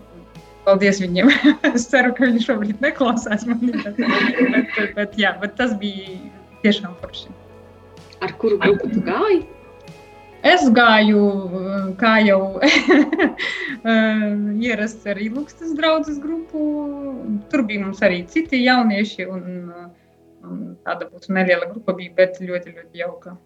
Paldies 0.64 1.02
viņiem. 1.04 1.32
es 1.76 1.88
ceru, 1.92 2.14
ka 2.16 2.28
viņi 2.30 2.46
šobrīd 2.46 2.84
neklausās 2.84 3.44
mani. 3.50 3.74
Bet, 3.84 3.98
bet, 4.00 4.78
bet, 4.96 5.18
jā, 5.20 5.34
bet 5.42 5.58
tas 5.60 5.76
bija 5.80 6.16
tiešām 6.64 6.96
forši. 7.02 7.34
Ar 8.24 8.32
kuru 8.40 8.60
grupu 8.62 8.88
tu 8.94 9.04
gāji? 9.04 9.42
Es 10.44 10.64
gāju, 10.76 11.20
kā 12.00 12.18
jau 12.28 12.40
ierasts, 14.60 15.06
arī 15.08 15.30
Lukstas 15.32 15.72
draugas 15.78 16.20
grupu. 16.24 16.64
Tur 17.52 17.64
bija 17.68 17.84
mums 17.86 18.04
arī 18.04 18.24
citi 18.32 18.64
jaunieši, 18.66 19.28
un, 19.32 19.46
un 19.72 19.92
tāda 20.84 21.08
būtu 21.10 21.34
neliela 21.36 21.70
grupa, 21.72 21.96
bija, 21.98 22.14
bet 22.18 22.40
ļoti, 22.44 22.76
ļoti 22.78 23.02
jauka. 23.04 23.38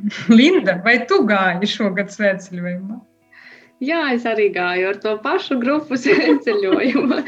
Linda, 0.38 0.78
vai 0.84 0.96
tu 1.08 1.22
gāji 1.28 1.68
šogad 1.68 2.12
svētceļojumā? 2.12 3.00
Jā, 3.84 4.00
es 4.14 4.26
arī 4.28 4.50
gāju 4.52 4.90
ar 4.90 4.98
to 5.00 5.14
pašu 5.24 5.56
grupu 5.60 5.96
svētceļojumu. 6.04 7.20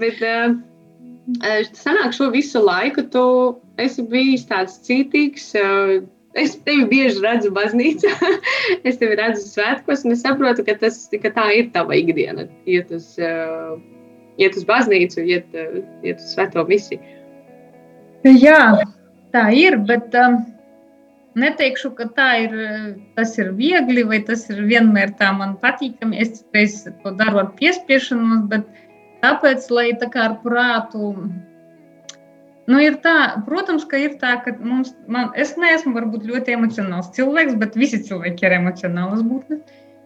Bet 0.00 0.22
uh, 0.26 0.56
sanāk 1.74 2.14
šo 2.16 2.30
visu 2.34 2.62
laiku, 2.62 3.06
tu 3.10 3.24
esi 3.82 4.06
bijis 4.10 4.46
tāds 4.50 4.80
cītīgs. 4.86 5.52
Uh, 5.58 6.02
es 6.38 6.54
tevi 6.66 6.86
bieži 6.90 7.22
redzu 7.24 7.50
baznīcā, 7.54 8.12
es 8.88 8.98
tevi 9.00 9.18
redzu 9.20 9.44
svētkos, 9.46 10.04
un 10.06 10.16
es 10.16 10.24
saprotu, 10.24 10.64
ka, 10.66 10.76
tas, 10.80 11.04
ka 11.12 11.32
tā 11.34 11.50
ir 11.58 11.70
tava 11.74 11.96
ikdiena. 11.98 12.48
Iet 12.70 12.90
uz, 12.94 13.14
uh, 13.22 13.76
iet 14.40 14.58
uz 14.58 14.66
baznīcu, 14.68 15.22
iet, 15.22 15.46
uh, 15.54 15.78
iet 16.06 16.22
uz 16.22 16.34
svēto 16.34 16.66
misiju. 16.70 17.00
Jā, 18.24 18.60
tā 19.34 19.48
ir, 19.54 19.78
bet... 19.88 20.10
Um, 20.18 20.42
Neteikšu, 21.34 21.88
ka 21.98 22.04
tā 22.14 22.28
ir, 22.44 22.52
tas 23.18 23.32
ir 23.42 23.48
viegli 23.58 24.04
vai 24.06 24.20
tas 24.22 24.44
ir 24.52 24.60
vienmēr 24.68 25.16
tā 25.18 25.32
man 25.34 25.56
patīkami. 25.58 26.20
Es 26.22 26.36
citreiz 26.36 26.76
to 26.86 27.10
daru 27.18 27.40
ar 27.42 27.48
piespiešanos, 27.58 28.44
bet 28.52 28.68
tāpēc, 29.24 29.66
lai 29.74 29.88
tā 29.98 30.06
kā 30.14 30.28
ar 30.28 30.36
prātu. 30.44 31.10
Nu, 32.70 32.78
ir 32.80 32.96
tā, 33.04 33.14
protams, 33.44 33.84
ka 33.88 33.98
ir 34.00 34.14
tā, 34.20 34.38
ka 34.44 34.54
mums, 34.56 34.94
man, 35.10 35.32
es 35.36 35.52
neesmu 35.60 35.92
varbūt 35.96 36.24
ļoti 36.30 36.54
emocionāls 36.56 37.10
cilvēks, 37.16 37.58
bet 37.60 37.76
visi 37.76 38.00
cilvēki 38.06 38.46
ir 38.46 38.56
emocionāls 38.56 39.24
būtnes. 39.26 39.60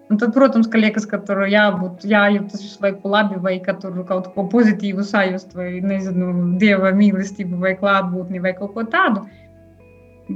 Un 0.09 0.17
tad, 0.17 0.33
protams, 0.33 0.67
ka 0.73 0.81
liekas, 0.81 1.05
ka 1.07 1.21
tur 1.29 1.45
jābūt, 1.47 2.07
jājūtas 2.09 2.63
visu 2.65 2.81
laiku 2.83 3.13
labi, 3.13 3.37
vai 3.45 3.59
ka 3.63 3.75
tur 3.79 4.01
kaut 4.09 4.31
ko 4.35 4.47
pozitīvu 4.51 5.05
sajust, 5.05 5.53
vai 5.55 5.83
nezinu, 5.85 6.33
dieva 6.59 6.95
mīlestību, 6.97 7.61
vai 7.61 7.75
klātbūtni, 7.79 8.41
vai 8.43 8.55
kaut 8.57 8.73
ko 8.75 8.87
tādu. 8.89 9.27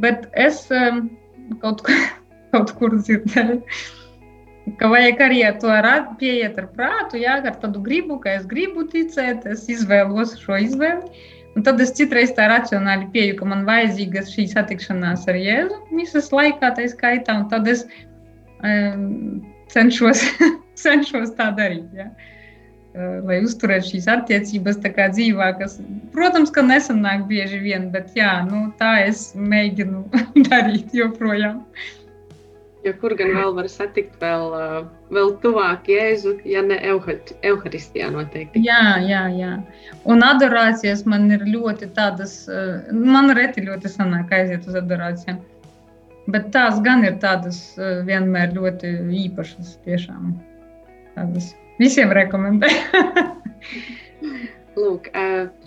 Bet 0.05 0.29
es 0.37 0.67
kaut, 1.65 1.83
kaut 2.53 2.75
kur 2.77 2.99
dzirdēju, 3.01 3.63
ka 4.79 4.93
vajag 4.93 5.25
arī 5.27 5.41
ar 5.49 5.57
to 5.65 5.73
pieiet 6.21 6.61
ar 6.61 6.69
prātu, 6.77 7.19
jā, 7.25 7.41
ar 7.41 7.57
tādu 7.65 7.81
gribu, 7.83 8.21
ka 8.21 8.37
es 8.37 8.45
gribu 8.47 8.85
ticēt, 8.93 9.49
es 9.49 9.67
izvēlos 9.73 10.37
šo 10.45 10.61
izvēli. 10.69 11.25
Un 11.53 11.65
tad 11.67 11.81
es 11.85 11.93
citreiz 11.97 12.33
tā 12.37 12.47
racionāli 12.49 13.11
pieeju, 13.13 13.37
ka 13.41 13.49
man 13.49 13.67
vajadzīga 13.69 14.25
šī 14.29 14.47
satikšanās 14.55 15.27
ar 15.29 15.37
Jēzu 15.37 15.81
visas 15.93 16.31
laikā, 16.33 16.73
tā 16.79 16.87
skaitā, 16.89 17.37
un 17.43 17.49
tad 17.53 17.69
es 17.69 17.85
um, 18.65 19.43
cenšos, 19.73 20.25
cenšos 20.83 21.35
tā 21.37 21.51
darīt. 21.59 21.91
Eh, 22.93 23.21
lai 23.25 23.39
uzturētu 23.41 23.95
šīs 23.95 24.07
attiecības 24.13 24.77
dzīvākas. 24.85 25.79
Protams, 26.13 26.51
ka 26.53 26.61
nesanāk 26.61 27.25
bieži 27.31 27.63
vien, 27.63 27.89
bet 27.93 28.13
jā, 28.17 28.43
nu, 28.45 28.67
tā 28.77 29.07
es 29.07 29.31
mēģinu 29.33 30.03
darīt 30.51 30.93
joprojām. 30.93 31.63
Jo 32.83 32.93
kur 32.99 33.15
gan 33.15 33.31
vēl 33.37 33.53
var 33.55 33.69
satikt 33.71 34.17
vēl, 34.19 34.45
eh, 34.59 34.77
vēl 35.15 35.31
tuvāk 35.45 35.87
Jēzu, 35.87 36.35
ja 36.49 36.65
ne 36.67 36.81
Euharistijā 36.83 38.11
noteikti? 38.11 38.65
Jā, 38.67 38.99
jā, 39.07 39.23
jā. 39.39 39.53
Un 40.05 40.27
adorācijas 40.27 41.07
man 41.07 41.31
ir 41.31 41.47
ļoti 41.47 41.93
tādas, 41.95 42.49
eh, 42.51 42.93
man 42.93 43.31
reti 43.39 43.63
ļoti 43.69 43.93
sanāk 43.93 44.35
aiziet 44.35 44.67
uz 44.67 44.75
adorācijām. 44.83 45.39
Bet 46.27 46.53
tās 46.55 46.79
gan 46.83 47.05
ir 47.05 47.19
tādas 47.23 47.75
vienmēr 48.07 48.55
ļoti 48.55 48.93
īpašas 49.27 49.79
tiešām. 49.83 50.37
Tādas 51.17 51.55
Visiem 51.83 52.13
rekomendēju. 52.15 53.23
Lūk, 54.83 55.09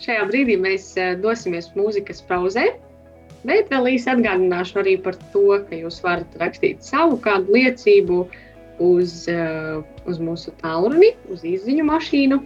šajā 0.02 0.26
brīdī 0.30 0.56
mēs 0.62 0.94
dosimies 1.24 1.72
mūzikas 1.78 2.22
pauzē. 2.30 2.70
Bet 3.46 3.70
vēl 3.70 3.92
īsi 3.94 4.10
atgādināšu 4.10 4.82
arī 4.82 4.96
par 5.06 5.18
to, 5.34 5.60
ka 5.68 5.78
jūs 5.78 6.00
varat 6.04 6.38
rakstīt 6.42 6.86
savu 6.86 7.20
kādu 7.22 7.54
liecību 7.54 8.24
uz, 8.82 9.14
uz 10.10 10.22
mūsu 10.28 10.54
tālruni, 10.64 11.14
uz 11.32 11.46
izziņu 11.46 11.86
mašīnu 11.92 12.40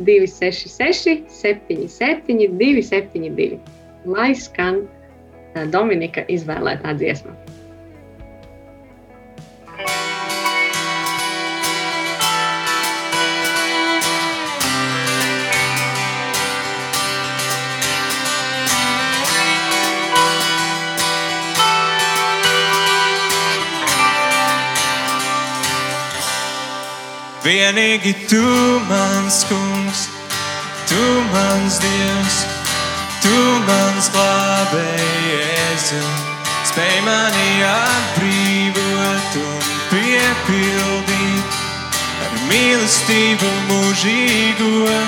266, 0.00 1.28
77, 1.40 2.48
272. 2.56 3.60
Lai 4.08 4.32
skan 4.38 4.86
Dominika 5.72 6.24
izvēlētā 6.32 6.96
dziesma. 6.96 7.36
Vienīgi 27.48 28.10
tu 28.28 28.44
mans 28.90 29.36
kungs, 29.48 30.00
tu 30.84 31.04
mans 31.32 31.78
dievs, 31.80 32.34
tu 33.22 33.36
mans 33.64 34.10
glābējies, 34.12 35.86
spēj 36.68 36.98
mani 37.06 37.46
atbrīvot 37.70 39.38
un 39.40 39.64
piepildīt 39.94 41.56
ar 42.26 42.36
mīlestību 42.50 43.52
mūžīgo. 43.70 44.98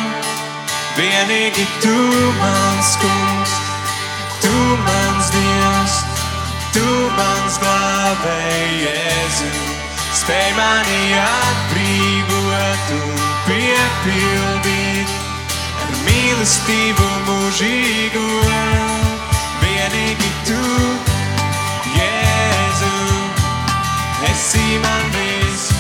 Vienīgi 0.96 1.66
tu 1.84 1.96
mans 2.40 2.94
kungs, 3.04 3.58
tu 4.46 4.54
mans 4.88 5.28
dievs, 5.36 5.98
tu 6.72 6.88
mans 7.20 7.60
glābējies, 7.66 9.44
spēj 10.22 10.54
mani 10.56 11.02
atbrīvot 11.20 11.69
ticību 11.90 12.40
atum 12.54 13.22
piepildīt 13.48 15.14
ar 15.82 15.96
mīlestību 16.06 17.06
mūžīgu. 17.26 18.26
Vienīgi 19.64 20.30
tu, 20.46 20.60
Jēzu, 21.96 22.92
esi 24.30 24.78
man 24.84 25.10
viss. 25.16 25.72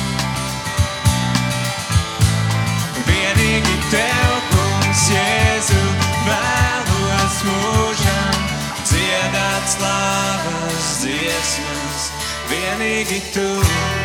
Vienīgi 3.06 3.78
tev, 3.94 4.34
kungs, 4.50 5.06
Jēzu, 5.14 5.82
vēlos 6.26 7.40
mūžam 7.46 8.44
dziedāt 8.82 9.74
slāvas 9.78 10.94
dziesmas. 11.04 12.12
Vienīgi 12.50 13.22
tu. 13.30 13.99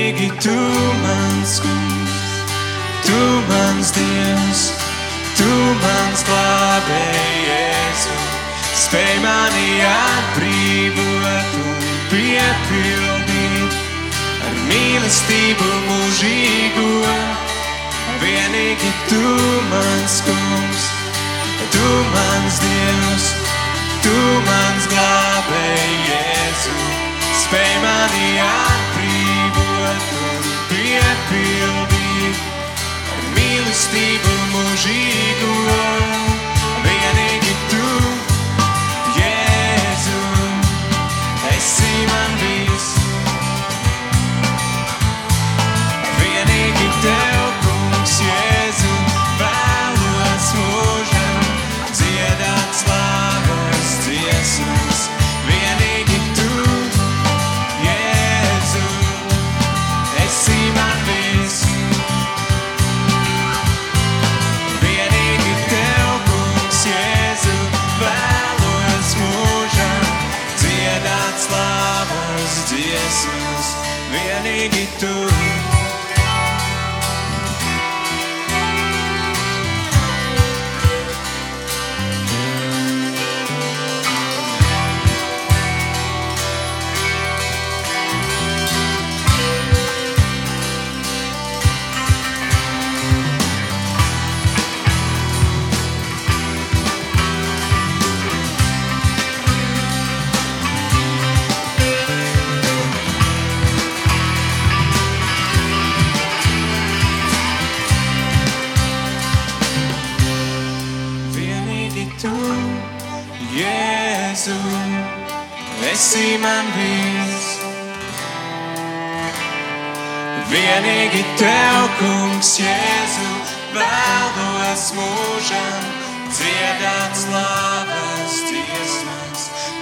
brīvīgi 0.00 0.28
tu 0.40 0.56
mans 1.04 1.58
kungs, 1.60 2.12
tu 3.04 3.18
mans 3.50 3.90
dievs, 3.92 4.62
tu 5.36 5.50
mans 5.82 6.22
glābējies, 6.24 8.06
spēj 8.80 9.18
mani 9.20 9.66
atbrīvot 9.84 11.52
un 11.60 11.84
piepildīt 12.12 13.76
ar 14.48 14.56
mīlestību 14.70 15.68
mūžīgo. 15.90 16.88
Vienīgi 18.24 18.92
tu 19.10 19.24
mans 19.68 20.20
kungs, 20.24 20.86
tu 21.76 21.88
mans 22.14 22.62
dievs, 22.64 23.28
tu 24.06 24.16
mans 24.48 24.88
glābējies, 24.94 26.70
spēj 27.44 27.76
mani 27.84 28.32
atbrīvot 28.48 28.89
dot 29.80 30.12
un 30.28 30.48
piepildīt 30.70 32.42
ar 33.14 33.26
mīlestību 33.38 34.36
mūžīgo. 34.52 36.49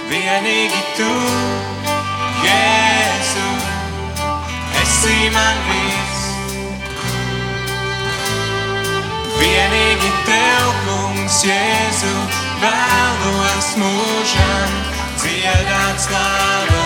vienīgi 0.09 0.81
tu, 0.97 1.09
Jēzu, 2.43 3.47
esi 4.81 5.17
man 5.35 5.61
viss. 5.67 6.25
Vienīgi 9.39 10.11
tev, 10.27 10.73
kungs, 10.87 11.39
Jēzu, 11.45 12.15
vēlos 12.65 13.71
mūžam 13.83 14.77
dziedāt 15.21 16.05
slāvu. 16.07 16.78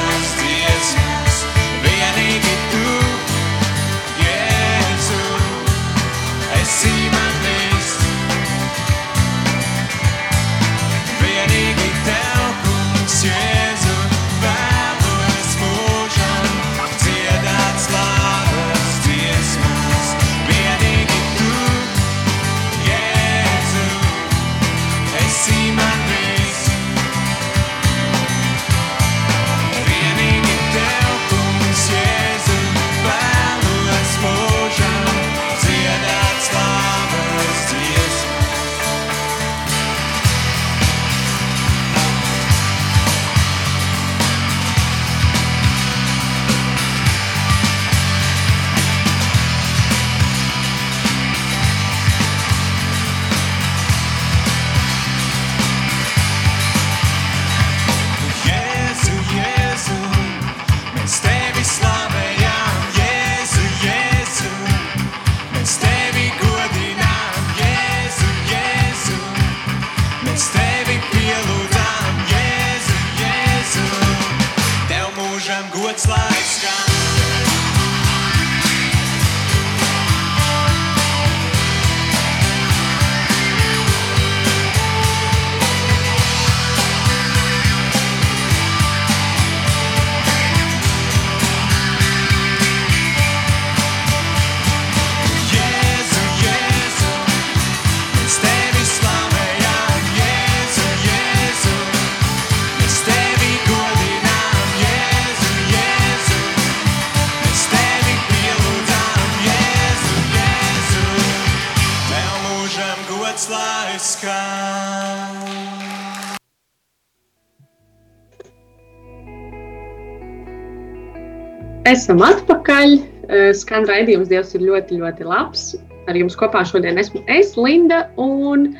esam 122.04 122.20
atpakaļ. 122.20 122.94
Eh, 123.32 123.50
skan 123.56 123.86
raidījums 123.88 124.28
Dievs 124.28 124.52
ir 124.58 124.66
ļoti, 124.68 124.98
ļoti 125.00 125.24
labs. 125.24 125.70
Ar 126.12 126.18
jums 126.20 126.36
kopā 126.36 126.66
šodien 126.68 127.00
esmu 127.00 127.22
es, 127.32 127.54
Linda, 127.56 128.10
un 128.20 128.74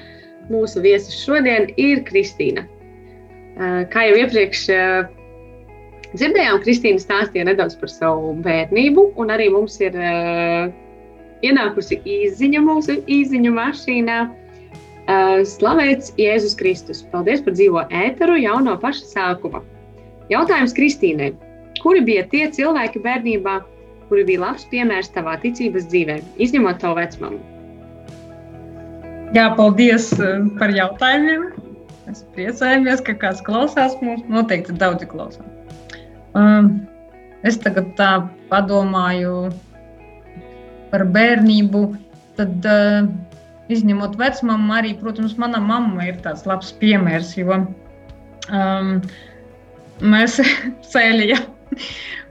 mūsu 0.52 0.82
viesis 0.84 1.22
šodien 1.22 1.70
ir 1.80 2.02
Kristīna. 2.04 2.66
Eh, 2.68 3.86
kā 3.94 4.04
jau 4.10 4.18
iepriekš 4.20 4.64
eh, 4.76 5.06
dzirdējām, 6.18 6.60
Kristīna 6.66 7.00
stāstīja 7.00 7.48
nedaudz 7.48 7.78
par 7.80 7.94
savu 7.94 8.34
bērnību, 8.44 9.14
un 9.16 9.32
arī 9.32 9.48
mums 9.56 9.80
ir 9.80 9.96
ienākusi 11.48 12.02
īziņa 12.04 12.66
mūsu 12.68 13.00
īziņu 13.08 13.56
mašīnā. 13.56 14.20
Slavēts 15.48 16.14
Jēzus 16.20 16.54
Kristus! 16.60 17.02
Paldies 17.12 17.42
par 17.44 17.56
dzīvo 17.56 17.88
ēteru 18.04 18.38
jau 18.40 18.60
no 18.64 18.76
paša 18.80 19.10
sākuma! 19.16 19.64
Jautājums 20.32 20.76
Kristīnai. 20.76 21.34
Kuri 21.84 22.04
bija 22.08 22.24
tie 22.32 22.46
cilvēki 22.56 23.02
bērnībā, 23.04 23.58
kuri 24.08 24.24
bija 24.28 24.46
labs 24.46 24.64
piemērs 24.72 25.12
tavā 25.12 25.36
ticības 25.44 25.90
dzīvē, 25.92 26.22
izņemot 26.46 26.80
tavu 26.80 26.96
vecmāmu? 27.02 27.42
Jā, 29.36 29.50
paldies 29.58 30.12
eh, 30.16 30.46
par 30.60 30.72
jautājumiem. 30.72 31.50
Mēs 32.06 32.24
priecājamies, 32.36 33.02
ka 33.04 33.16
kāds 33.20 33.42
klausās 33.44 33.98
mums. 34.04 34.24
Noteikti 34.32 34.76
daudzi 34.80 35.08
klausās. 35.10 35.50
Um, 36.38 36.72
es 37.48 37.58
tagad 37.64 37.92
tā 38.00 38.12
padomāju 38.52 39.50
par 40.92 41.06
bērnību. 41.16 41.84
Tad, 42.38 42.66
uh, 42.66 43.10
izņemot 43.74 44.16
vecmāmu, 44.20 44.72
arī, 44.76 44.94
protams, 45.00 45.36
mana 45.42 45.60
mamma 45.64 46.08
ir 46.10 46.20
tāds 46.24 46.48
labs 46.50 46.72
piemērs, 46.82 47.36
jo 47.38 47.60
um, 47.60 48.96
mēs 50.02 50.40
ceļojam 50.94 51.53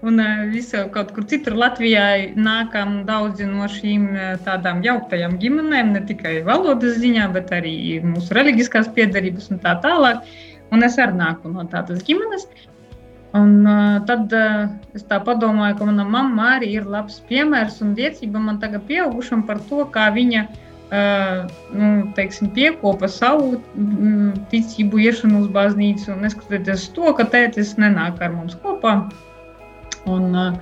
Un 0.02 0.22
visur 0.50 0.88
kaut 0.94 1.12
kur 1.14 1.26
citur 1.30 1.54
Latvijā 1.58 2.06
nākam 2.34 3.02
daudzi 3.06 3.46
no 3.46 3.68
šīm 3.70 4.08
tādām 4.46 4.82
jauktajām 4.86 5.38
ģimenēm, 5.42 5.92
ne 5.94 6.02
tikai 6.08 6.40
valodas 6.46 6.98
ziņā, 7.02 7.28
bet 7.36 7.54
arī 7.54 7.76
mūsu 8.02 8.34
reliģiskās 8.38 8.90
piedarības 8.96 9.52
un 9.54 9.62
tā 9.62 9.76
tālāk. 9.84 10.26
Un 10.72 10.82
es 10.82 10.98
arī 10.98 11.18
nāku 11.20 11.52
no 11.52 11.66
tādas 11.70 12.02
ģimenes. 12.06 12.48
Un, 13.32 13.64
uh, 13.64 14.00
tad 14.04 14.32
uh, 14.36 14.66
es 14.92 15.06
tā 15.08 15.16
domāju, 15.24 15.78
ka 15.78 15.86
mana 15.88 16.04
mamma 16.04 16.50
arī 16.58 16.74
ir 16.76 16.84
labs 16.84 17.22
piemērs 17.30 17.80
un 17.80 17.94
liecība 17.96 18.38
man 18.38 18.58
tagad 18.60 18.84
pieaugušam 18.90 19.46
par 19.48 19.62
to, 19.70 19.86
kā 19.94 20.10
viņa 20.12 20.42
uh, 20.92 21.48
nu, 21.72 22.12
teiksim, 22.12 22.50
piekopa 22.52 23.08
savu 23.08 23.62
ticību, 24.52 25.00
iešanu 25.00 25.46
uz 25.46 25.48
baznīcu. 25.48 26.12
Neskatoties 26.20 26.90
to, 26.92 27.08
ka 27.16 27.24
tētis 27.24 27.78
nenāk 27.80 28.20
ar 28.20 28.36
mums 28.36 28.58
kopā, 28.60 28.98
Un, 30.10 30.34
uh, 30.34 30.52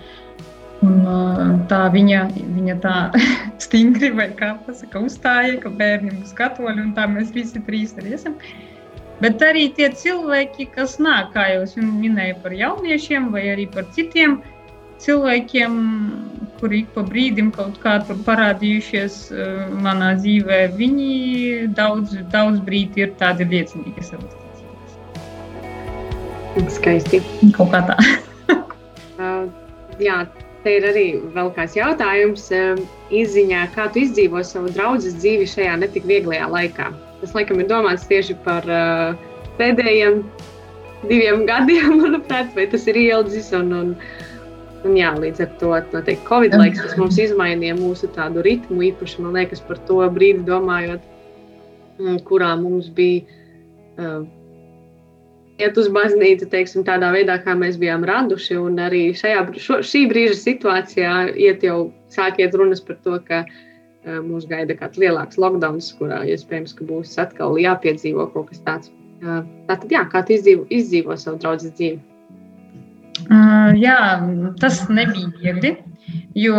un 0.85 0.97
uh, 1.09 1.55
tā 1.71 1.85
viņa, 1.93 2.25
viņa 2.57 2.77
tā 2.85 2.97
stingri 3.65 4.11
vai 4.17 4.29
kā 4.37 4.55
pasaka, 4.67 5.01
uzstāja, 5.07 5.61
ka 5.63 5.73
bērni 5.81 6.13
būs 6.19 6.35
katoļi 6.37 6.81
un 6.89 6.93
tā 6.97 7.07
mēs 7.11 7.33
visi 7.37 7.63
trīs 7.67 7.97
arī 8.01 8.17
esam. 8.19 8.37
Bet 9.21 9.43
arī 9.45 9.67
tie 9.77 9.91
cilvēki, 9.93 10.71
kas 10.77 10.97
nāk, 11.03 11.35
kā 11.35 11.45
jau 11.53 11.63
es 11.67 11.77
minēju 11.77 12.37
par 12.45 12.53
jauniešiem 12.57 13.29
vai 13.35 13.45
arī 13.53 13.67
par 13.73 13.85
citiem 13.97 14.39
cilvēkiem, 15.01 15.73
kuri 16.61 16.83
ik 16.85 16.89
pa 16.95 17.03
brīdim 17.05 17.49
kaut 17.57 17.77
kā 17.81 17.95
tur 18.05 18.17
parādījušies 18.27 19.15
uh, 19.33 19.41
manā 19.85 20.15
dzīvē, 20.21 20.61
viņi 20.77 21.11
daudz, 21.77 22.17
daudz 22.33 22.59
brīdi 22.65 23.07
ir 23.07 23.11
tādi 23.21 23.49
liecinieki 23.49 24.03
savas 24.05 24.33
ticības. 26.57 26.75
Skaisti. 26.77 27.19
Kaut 27.57 27.73
kā 27.73 27.81
tā. 27.93 27.97
jā, 30.01 30.21
te 30.65 30.77
ir 30.79 30.87
arī 30.91 31.07
vēl 31.35 31.51
kāds 31.57 31.77
jautājums. 31.79 32.49
Izziņā, 33.11 33.67
kā 33.75 33.89
tu 33.93 34.05
izdzīvo 34.05 34.43
savu 34.47 34.73
draugu 34.75 35.13
dzīvi 35.17 35.49
šajā 35.51 35.79
netik 35.83 36.07
vieglajā 36.09 36.49
laikā? 36.51 36.91
Tas, 37.21 37.35
laikam, 37.37 37.61
ir 37.61 37.69
domāts 37.69 38.07
tieši 38.09 38.37
par 38.47 38.65
uh, 38.71 39.13
pēdējiem 39.59 40.23
diviem 41.11 41.45
gadiem, 41.51 42.01
manuprāt, 42.01 42.53
vai 42.57 42.67
tas 42.71 42.87
ir 42.91 43.01
ilgs. 43.01 43.53
Un, 43.57 43.73
un, 43.77 43.95
un, 44.85 44.97
jā, 44.97 45.13
līdz 45.21 45.45
ar 45.45 45.55
to 45.61 45.75
noteikti 45.95 46.29
Covid 46.29 46.57
laiks, 46.57 46.83
tas 46.85 46.99
mums 47.01 47.21
izmainīja 47.21 47.77
mūsu 47.81 48.11
tādu 48.17 48.45
ritmu, 48.47 48.83
īpaši, 48.93 49.25
man 49.25 49.37
liekas, 49.41 49.65
par 49.69 49.81
to 49.89 50.01
brīdi 50.15 50.47
domājot, 50.49 51.05
kurā 52.29 52.55
mums 52.57 52.89
bija 52.97 53.25
uh, 54.01 54.23
iet 55.61 55.79
uz 55.81 55.89
baznīcu 55.93 56.49
teiksim, 56.51 56.85
tādā 56.87 57.11
veidā, 57.15 57.39
kā 57.45 57.55
mēs 57.59 57.79
bijām 57.81 58.05
raduši. 58.09 58.59
Un 58.61 58.79
arī 58.83 59.03
šajā, 59.17 59.45
šo, 59.63 59.81
šī 59.87 60.05
brīža 60.11 60.37
situācijā 60.41 61.15
iet 61.39 61.67
jau 61.67 61.91
sāk 62.13 62.41
iet 62.43 62.57
runas 62.59 62.83
par 62.85 62.99
to, 63.05 63.19
ka 63.29 63.43
uh, 63.47 64.21
mūs 64.25 64.49
gaida 64.51 64.77
kāds 64.79 65.01
lielāks 65.01 65.41
lockdown, 65.41 65.81
kurā 65.99 66.23
iespējams, 66.35 66.77
ka 66.79 66.89
būs 66.89 67.17
atkal 67.23 67.59
jāpiedzīvo 67.61 68.31
kaut 68.35 68.51
kas 68.53 68.65
tāds. 68.67 68.93
Uh, 69.21 69.43
tātad, 69.69 69.91
jā, 69.93 70.05
kā 70.13 70.25
tu 70.25 70.37
izdzīvo, 70.39 70.67
izdzīvo 70.73 71.17
savu 71.21 71.41
draugu 71.43 71.71
dzīvi? 71.71 72.01
Uh, 73.29 73.77
jā, 73.77 74.01
tas 74.63 74.87
nebija 74.89 75.33
viegli. 75.41 75.77
Jo 76.35 76.57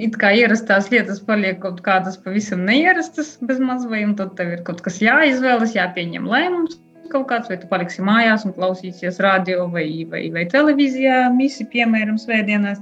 it 0.00 0.16
kā 0.18 0.32
ierastās 0.34 0.88
lietas 0.90 1.20
paliek 1.22 1.60
kaut 1.62 1.82
kādas 1.84 2.16
pavisam 2.18 2.64
neierastas, 2.66 3.36
bez 3.44 3.60
mazliet, 3.62 4.08
un 4.08 4.16
tad 4.18 4.32
tev 4.38 4.56
ir 4.56 4.62
kaut 4.66 4.80
kas 4.82 4.96
jāizvēlas, 5.02 5.76
jāpieņem 5.76 6.26
lēmums 6.26 6.80
kaut 7.12 7.28
kāds, 7.30 7.50
vai 7.52 7.58
tu 7.60 7.68
paliksi 7.70 8.04
mājās 8.04 8.46
un 8.48 8.54
klausīsies 8.56 9.20
radio 9.22 9.68
vai, 9.72 9.86
vai, 10.10 10.26
vai 10.34 10.46
televīzijā, 10.52 11.26
misi, 11.36 11.68
piemēram, 11.72 12.18
svētdienās, 12.20 12.80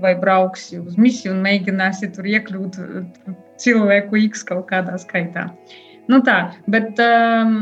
vai 0.00 0.14
brauksi 0.18 0.80
uz 0.80 0.96
misiju 1.00 1.34
un 1.34 1.44
mēģināsi 1.44 2.10
tur 2.16 2.28
iekļūt 2.28 2.80
cilvēku 3.60 4.24
X 4.30 4.44
kaut 4.48 4.66
kādā 4.70 4.96
skaitā. 5.00 5.50
Nu 6.10 6.18
tā, 6.26 6.38
bet 6.72 6.98
um, 7.04 7.54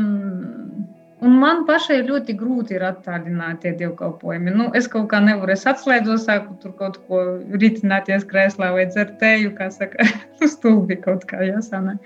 man 1.21 1.65
pašai 1.67 1.99
ļoti 2.07 2.33
grūti 2.39 2.77
ir 2.77 2.85
attālināt 2.87 3.61
tie 3.63 3.73
dievkalpojumi. 3.77 4.55
Nu, 4.55 4.69
es 4.77 4.87
kaut 4.91 5.09
kā 5.11 5.19
nevaru, 5.23 5.53
es 5.53 5.67
atslēdzos, 5.69 6.25
sāku 6.25 6.55
tur 6.63 6.73
kaut 6.79 6.97
ko 7.07 7.21
ritināties 7.59 8.25
krēslā 8.29 8.71
vai 8.75 8.87
dzert 8.89 9.19
tēju, 9.21 9.53
kā 9.59 9.69
saka, 9.75 10.07
stulbi 10.53 10.97
kaut 11.03 11.27
kā 11.29 11.43
jāsanāk. 11.45 11.99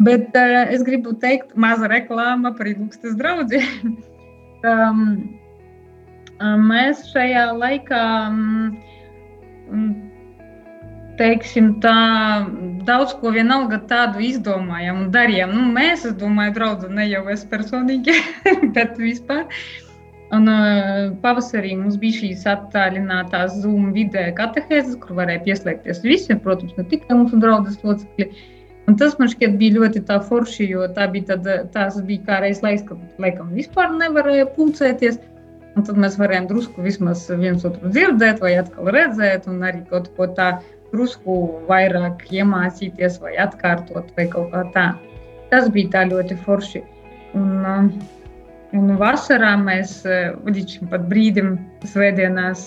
Bet 0.00 0.36
uh, 0.36 0.70
es 0.72 0.84
gribu 0.86 1.12
teikt, 1.20 1.52
maza 1.60 1.88
reklāma 1.90 2.54
par 2.56 2.70
ilgstas 2.70 3.18
draugiem. 3.20 3.98
um, 4.70 5.02
mēs 6.70 7.02
šajā 7.10 7.50
laikā, 7.52 8.04
um, 8.30 9.90
teiksim, 11.20 11.74
tā, 11.84 11.92
daudz 12.88 13.12
ko 13.20 13.34
vienalga 13.34 13.82
tādu 13.90 14.24
izdomājam 14.24 15.02
un 15.04 15.10
darījām. 15.12 15.52
Nu, 15.52 15.66
mēs, 15.74 16.06
es 16.08 16.16
domāju, 16.20 16.56
draugi, 16.56 16.88
ne 16.96 17.04
jau 17.10 17.26
es 17.34 17.44
personīgi, 17.50 18.16
bet 18.76 18.96
vispār. 19.00 19.44
Un, 20.30 20.46
uh, 20.46 21.10
pavasarī 21.20 21.74
mums 21.74 21.98
bija 22.00 22.22
šīs 22.22 22.46
attālinātās 22.48 23.58
Zoom 23.60 23.90
vidē 23.92 24.28
katehēzes, 24.38 24.96
kur 25.02 25.18
varēja 25.18 25.42
pieslēgties 25.48 26.00
visi, 26.06 26.38
protams, 26.40 26.72
ne 26.78 26.86
tikai 26.88 27.18
mūsu 27.18 27.40
draugas 27.42 27.80
locekļi. 27.84 28.30
Un 28.88 28.96
tas 28.98 29.16
man 29.20 29.28
šķiet 29.30 29.56
bija 29.60 29.76
ļoti 29.78 30.02
forši, 30.28 30.68
jo 30.72 30.86
tā 30.96 31.06
bija 31.12 31.36
tad, 31.36 31.48
tās 31.74 32.00
bija 32.06 32.24
kā 32.26 32.40
reiz 32.44 32.62
laiks, 32.64 32.86
kad 32.88 32.98
laikam 33.22 33.52
vispār 33.54 33.92
nevarēja 33.94 34.48
pulcēties. 34.56 35.20
Un 35.78 35.86
tad 35.86 35.98
mēs 36.02 36.16
varējām 36.18 36.48
drusku 36.50 36.82
vismaz 36.82 37.28
viens 37.30 37.64
otru 37.64 37.92
dzirdēt, 37.94 38.40
vai 38.42 38.56
atkal 38.58 38.90
redzēt, 38.90 39.46
un 39.46 39.62
arī 39.62 39.84
kaut 39.90 40.08
ko 40.16 40.26
tādu 40.34 40.64
drusku 40.90 41.36
vairāk 41.68 42.24
iemācīties, 42.34 43.20
vai 43.22 43.36
atkārtot, 43.38 44.10
vai 44.16 44.26
kaut 44.32 44.50
kā 44.54 44.64
tā. 44.74 44.86
Tas 45.52 45.68
bija 45.70 45.92
tā 45.94 46.06
ļoti 46.10 46.38
forši. 46.42 46.82
Un, 47.38 47.92
un 48.74 48.96
vasarā 48.98 49.52
mēs 49.62 50.00
līdz 50.06 50.74
šim 50.74 50.90
brīdim, 51.10 51.54
svētdienās, 51.86 52.64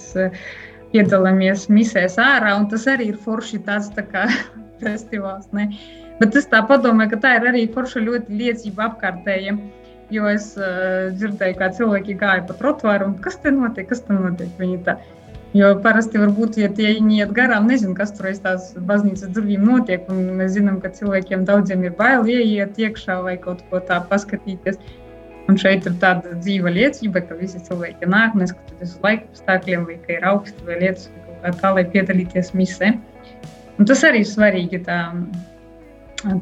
piedalāmies 0.94 1.68
misēs 1.74 2.16
ārā, 2.22 2.56
un 2.60 2.70
tas 2.72 2.88
arī 2.92 3.12
ir 3.12 3.20
forši 3.20 3.60
tāds 3.68 3.92
tā 3.98 4.06
kā 4.08 4.28
festivāls. 4.84 5.50
Ne? 5.56 5.68
Bet 6.24 6.38
es 6.40 6.46
tā 6.48 6.62
domāju, 6.64 7.10
ka 7.12 7.18
tā 7.20 7.32
ir 7.36 7.50
arī 7.50 7.66
forša 7.68 8.00
ļoti 8.00 8.38
liecība 8.40 8.86
apkārtējiem. 8.94 9.58
Jo 10.14 10.30
es 10.30 10.54
uh, 10.56 11.10
dzirdēju, 11.12 11.58
kā 11.60 11.68
cilvēki 11.76 12.16
gāja 12.22 12.46
pa 12.48 12.56
trotuāru, 12.60 13.10
un 13.12 13.18
kas 13.20 13.36
te 13.44 13.52
notiek, 13.52 13.90
kas 13.90 14.04
te 14.06 14.16
notiek. 14.16 14.52
Viņi 14.60 14.80
tā. 14.86 14.96
Jo 15.54 15.74
parasti 15.84 16.22
varbūt, 16.22 16.56
ja 16.62 16.70
tie 16.74 16.96
iet 16.96 17.34
garām, 17.36 17.68
nezinu, 17.70 17.94
kas 17.98 18.16
tur 18.16 18.32
aiz 18.32 18.40
tās 18.42 18.72
baznīcas 18.88 19.34
durvīm 19.36 19.68
notiek. 19.68 20.08
Mēs 20.10 20.56
zinām, 20.56 20.80
ka 20.82 20.94
cilvēkiem 20.96 21.44
daudziem 21.50 21.84
ir 21.86 21.94
bail 22.00 22.24
ieiet 22.26 22.80
iekšā 22.80 23.20
vai 23.26 23.36
kaut 23.42 23.62
ko 23.70 23.84
tādu 23.84 24.10
paskatīties. 24.14 24.80
Un 25.52 25.60
šeit 25.60 25.86
ir 25.90 25.98
tāda 26.02 26.38
dzīva 26.40 26.72
liecība, 26.72 27.22
ka 27.28 27.36
visi 27.38 27.60
cilvēki 27.68 28.08
nāk, 28.08 28.38
neskatoties 28.40 28.96
uz 28.96 29.04
laika 29.04 29.28
apstākļiem, 29.28 29.88
vai 29.90 30.00
ka 30.06 30.16
ir 30.16 30.28
augsti 30.32 30.70
vai 30.70 30.80
lietas, 30.86 31.10
kā 31.44 31.52
tā, 31.60 31.74
lai 31.76 31.84
piedalīties 31.94 32.54
misē. 32.56 32.94
Un 33.76 33.90
tas 33.90 34.06
arī 34.08 34.24
ir 34.24 34.30
svarīgi. 34.30 34.80
Tā, 34.88 35.02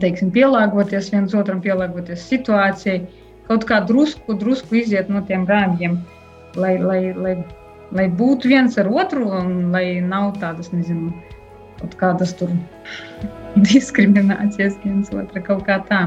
teiksim, 0.02 0.32
pielāgoties 0.34 1.10
viens 1.14 1.34
otram, 1.38 1.62
pielāgoties 1.64 2.24
situācijai, 2.30 3.02
kaut 3.48 3.66
kā 3.70 3.82
drusku, 3.88 4.36
drusku 4.38 4.78
iziet 4.82 5.10
no 5.10 5.24
tiem 5.28 5.48
rāmjiem, 5.50 5.98
lai, 6.56 6.76
lai, 6.82 7.02
lai, 7.18 7.36
lai 7.96 8.08
būtu 8.22 8.52
viens 8.52 8.78
ar 8.82 8.90
otru 8.92 9.28
un 9.40 9.72
lai 9.74 9.86
nav 10.06 10.36
tādas, 10.42 10.72
nezinu, 10.76 11.12
kaut 11.82 11.98
kādas 12.02 12.36
tur 12.38 12.54
diskriminācijas 13.72 14.78
viens 14.86 15.10
otra 15.16 15.42
kaut 15.46 15.66
kā 15.70 15.82
tā. 15.90 16.06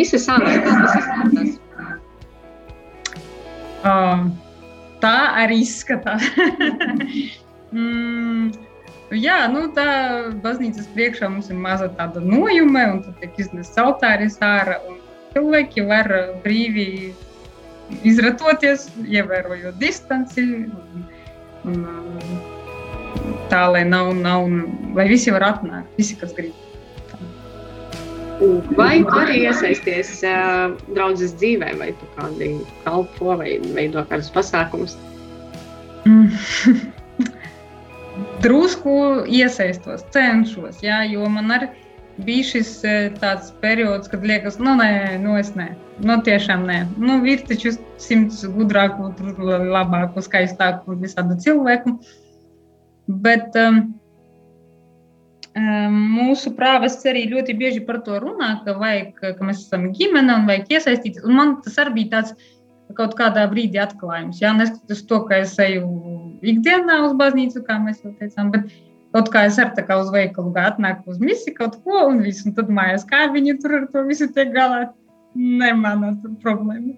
Ir 0.00 0.06
tas. 0.06 1.58
Uh, 3.80 4.28
tā 5.02 5.16
arī 5.40 5.62
izskatās. 5.64 6.24
mm, 7.74 8.52
jā, 9.18 9.40
nu, 9.50 9.64
tā 9.74 9.86
baznīcas 10.44 10.86
priekšā 10.94 11.30
mums 11.32 11.50
ir 11.50 11.58
maza 11.58 11.88
tāda 11.98 12.22
nojume, 12.22 12.84
un 12.94 13.02
tad 13.02 13.16
tiek 13.22 13.40
iznests 13.42 13.80
altāris 13.80 14.38
ārā, 14.44 14.78
cilvēki 15.34 15.86
var 15.88 16.10
brīvi 16.44 16.86
izratoties, 18.06 18.88
ievērojot 19.06 19.78
distanci. 19.82 20.46
Un, 20.46 21.04
un, 21.66 21.84
tā, 23.50 23.64
lai 23.74 23.84
nav, 23.88 24.12
nav, 24.14 24.46
lai 24.96 25.08
visi 25.10 25.34
var 25.34 25.48
atnākt, 25.48 25.90
visi, 25.98 26.18
kas 26.20 26.34
grib. 26.36 26.54
Vai 28.78 29.02
tu 29.04 29.18
arī 29.20 29.42
iesaisties 29.42 30.14
uh, 30.24 30.70
draudzes 30.94 31.34
dzīvē, 31.36 31.74
vai 31.82 31.90
tu 31.98 32.06
kādi 32.14 32.54
kalpo, 32.86 33.34
vai 33.36 33.58
veido 33.74 34.06
kādus 34.08 34.30
pasākumus? 34.32 34.96
Drusku 38.40 38.92
iesaistos, 39.28 40.04
cenšos, 40.14 40.80
jā, 40.84 41.02
jo 41.12 41.28
man 41.28 41.52
arī 41.52 41.70
bija 42.24 42.46
šis 42.50 42.72
tāds 43.20 43.50
periods, 43.62 44.08
kad 44.10 44.24
liekas, 44.26 44.58
nu, 44.60 44.74
nē, 44.78 45.18
nu, 45.22 45.36
es 45.40 45.52
nē, 45.56 45.70
nu, 46.04 46.16
tiešām 46.24 46.66
nē. 46.68 46.78
Nu, 47.00 47.20
ir 47.28 47.44
taču 47.48 47.72
simts 48.00 48.42
gudrāku, 48.56 49.12
labāku, 49.40 50.24
skaistāku 50.24 50.96
visādu 51.00 51.38
cilvēku. 51.44 51.96
Bet 53.24 53.56
um, 53.58 53.82
mūsu 55.56 56.54
prāvests 56.56 57.08
arī 57.10 57.26
ļoti 57.32 57.56
bieži 57.58 57.84
par 57.86 58.00
to 58.06 58.20
runā, 58.22 58.54
ka, 58.64 58.76
vajag, 58.78 59.12
ka 59.38 59.44
mēs 59.44 59.64
esam 59.66 59.90
ģimene 59.96 60.40
un 60.40 60.48
vajag 60.50 60.76
iesaistīties. 60.76 61.26
Un 61.26 61.38
man 61.38 61.56
tas 61.64 61.80
arī 61.82 62.02
bija 62.02 62.18
tāds 62.18 62.36
kaut 62.98 63.14
kādā 63.18 63.46
brīdī 63.50 63.80
atklājums. 63.82 64.40
Jā, 64.42 64.52
neskatoties 64.56 65.06
to, 65.06 65.22
ka 65.28 65.42
es 65.44 65.56
eju 65.62 65.86
ikdienā 66.42 67.00
uz 67.06 67.16
baznīcu, 67.18 67.64
kā 67.66 67.78
mēs 67.82 68.02
jau 68.04 68.12
teicām, 68.20 68.50
bet 68.54 68.70
kaut 69.14 69.30
kā 69.34 69.44
es 69.48 69.58
ar 69.62 69.72
tā 69.76 69.84
kā 69.86 69.98
uz 70.00 70.10
veikalu 70.14 70.52
gāju, 70.54 70.74
atnāku 70.74 71.14
uz 71.14 71.22
misiju 71.22 71.56
kaut 71.58 71.78
ko 71.84 72.06
un 72.08 72.20
visu, 72.24 72.48
un 72.48 72.56
tad 72.58 72.70
mājās 72.72 73.06
kā 73.08 73.26
viņi 73.34 73.56
tur 73.62 73.80
ar 73.80 73.88
to 73.92 74.04
visu 74.08 74.30
tiek 74.34 74.52
galā. 74.54 74.90
Ne 75.38 75.70
mana 75.78 76.16
problēma. 76.42 76.96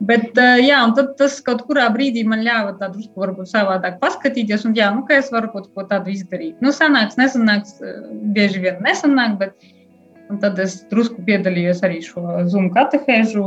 Bet, 0.00 0.36
jā, 0.62 0.78
tad 0.96 1.10
tas 1.18 1.36
kaut 1.44 1.64
kurā 1.68 1.86
brīdī 1.92 2.24
man 2.26 2.40
ļāva 2.46 2.74
tā 2.80 2.88
drusku 2.92 3.20
varbūt 3.20 3.50
savādāk 3.50 3.98
paskatīties, 4.02 4.64
un 4.68 4.74
jā, 4.76 4.88
nu, 4.94 5.04
ka 5.06 5.18
es 5.20 5.30
varu 5.34 5.50
kaut 5.52 5.68
ko 5.74 5.84
tādu 5.88 6.12
izdarīt. 6.12 6.56
Nu, 6.64 6.72
sanāks, 6.74 7.18
nesanāks, 7.20 7.76
bieži 8.34 8.62
vien 8.64 8.80
nesanāk, 8.84 9.36
bet 9.40 9.68
tad 10.42 10.58
es 10.62 10.80
drusku 10.90 11.22
piedalījos 11.28 11.84
arī 11.86 12.00
šo 12.04 12.24
Zoom 12.50 12.72
katehēžu 12.74 13.44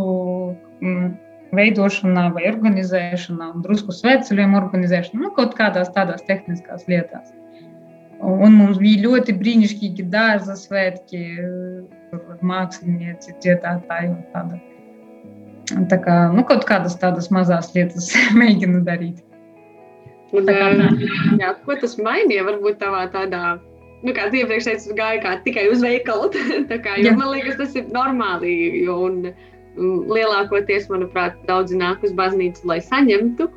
veidošanā 1.55 2.29
vai 2.35 2.47
organizēšanā, 2.51 3.51
un 3.55 3.65
drusku 3.65 3.95
svētceļiem 3.95 4.57
organizēšanā, 4.59 5.21
nu, 5.25 5.31
kaut 5.37 5.55
kādās 5.59 5.91
tādās 5.95 6.25
tehniskās 6.27 6.87
lietās. 6.91 7.31
Un 8.21 8.53
mums 8.53 8.77
bija 8.77 9.07
ļoti 9.07 9.33
brīnišķīgi 9.39 10.05
dārza 10.13 10.55
svētki, 10.59 11.23
mākslinieci, 12.45 13.33
dziedātāji 13.41 14.11
un 14.13 14.19
tāda 14.33 14.59
Tā 15.89 15.97
kā 16.03 16.15
nu, 16.33 16.43
kaut 16.47 16.65
kādas 16.67 16.97
tādas 16.99 17.29
mazas 17.33 17.71
lietas 17.75 18.11
mēģinu 18.39 18.83
darīt. 18.87 19.21
Un, 20.31 20.47
tā 20.47 20.55
kā, 20.55 20.69
jā, 21.39 21.51
ko 21.65 21.75
tas 21.79 21.97
mainīja? 21.99 22.45
Varbūt 22.47 22.79
tādā, 22.79 23.03
tādā 23.11 23.43
nu, 24.01 24.13
kā 24.15 24.29
iepriekš 24.31 24.69
teicu, 24.69 24.95
gāja 24.97 25.21
kā 25.23 25.35
tikai 25.45 25.67
uz 25.71 25.83
veikalu. 25.83 26.31
kā, 26.85 26.97
jo, 27.03 27.15
man 27.19 27.33
liekas, 27.33 27.59
tas 27.59 27.75
ir 27.79 27.89
normāli. 27.95 28.53
Jo, 28.85 28.97
un, 29.09 29.31
lielākoties, 29.77 30.89
manuprāt, 30.91 31.39
daudzi 31.47 31.79
nāk 31.79 32.03
uz 32.07 32.15
baznīcu, 32.17 32.67
lai 32.67 32.79
saņemtu. 32.83 33.49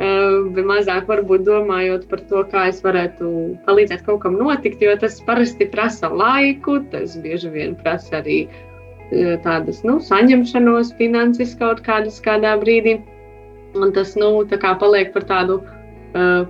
Uh, 0.00 0.46
bet 0.54 0.64
mazāk 0.64 1.08
varbūt 1.10 1.42
domājot 1.44 2.06
par 2.08 2.22
to, 2.30 2.44
kā 2.48 2.68
es 2.70 2.78
varētu 2.80 3.26
palīdzēt 3.66 4.06
kaut 4.06 4.22
kam 4.22 4.38
notikt, 4.40 4.80
jo 4.80 4.94
tas 4.96 5.18
parasti 5.26 5.66
prasa 5.68 6.08
laiku, 6.08 6.78
tas 6.92 7.18
bieži 7.20 7.50
vien 7.52 7.74
prasa 7.76 8.22
arī 8.22 8.44
Eh, 9.10 9.34
tādas 9.42 9.80
nu, 9.82 9.96
saņemšanos 10.06 10.92
finanses 10.98 11.56
kaut 11.58 11.82
kādas 11.86 12.20
kādā 12.22 12.54
brīdī. 12.60 13.00
Un 13.74 13.90
tas 13.94 14.14
nu, 14.18 14.30
kā 14.46 14.74
paliek 14.78 15.12
par 15.14 15.24
tādu, 15.26 15.60
uh, 16.18 16.42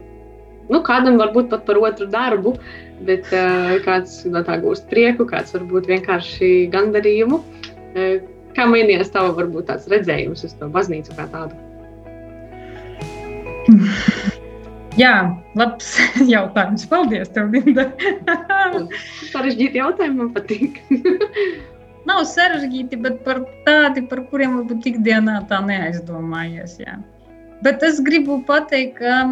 nu, 0.72 0.78
kādam 0.84 1.18
varbūt 1.20 1.50
pat 1.52 1.66
par 1.66 1.76
otru 1.76 2.06
darbu, 2.08 2.54
bet 3.04 3.28
kāds 3.84 4.22
no 4.24 4.40
tā 4.44 4.56
gūst 4.62 4.86
prieku, 4.88 5.26
kāds 5.28 5.52
varbūt 5.52 5.88
vienkārši 5.90 6.70
gandarījumu. 6.72 7.42
Kā 8.60 8.66
mainījās 8.68 9.08
tava 9.08 9.30
varbūt 9.38 9.70
tāds 9.70 9.86
redzējums 9.88 10.44
uz 10.44 10.52
to 10.60 10.66
baznīcu 10.68 11.14
kā 11.16 11.24
tādu? 11.32 11.56
Jā, 15.00 15.14
labs 15.56 15.94
jautājums. 16.34 16.84
Paldies, 16.90 17.30
tev, 17.32 17.54
Linda. 17.54 17.86
Sarežģīti 19.32 19.80
jautājumi 19.80 20.18
man 20.18 20.32
patīk. 20.34 20.76
nav 22.10 22.26
sarežģīti, 22.28 22.98
bet 23.00 23.22
par 23.24 23.40
tādi, 23.64 24.04
par 24.10 24.26
kuriem 24.28 24.58
varbūt 24.58 24.90
ikdienā 24.92 25.38
tā 25.48 25.62
neaizdomājies. 25.64 26.76
Jā. 26.82 26.98
Bet 27.64 27.86
es 27.86 28.02
gribu 28.04 28.42
pateikt, 28.44 29.00
ka 29.00 29.24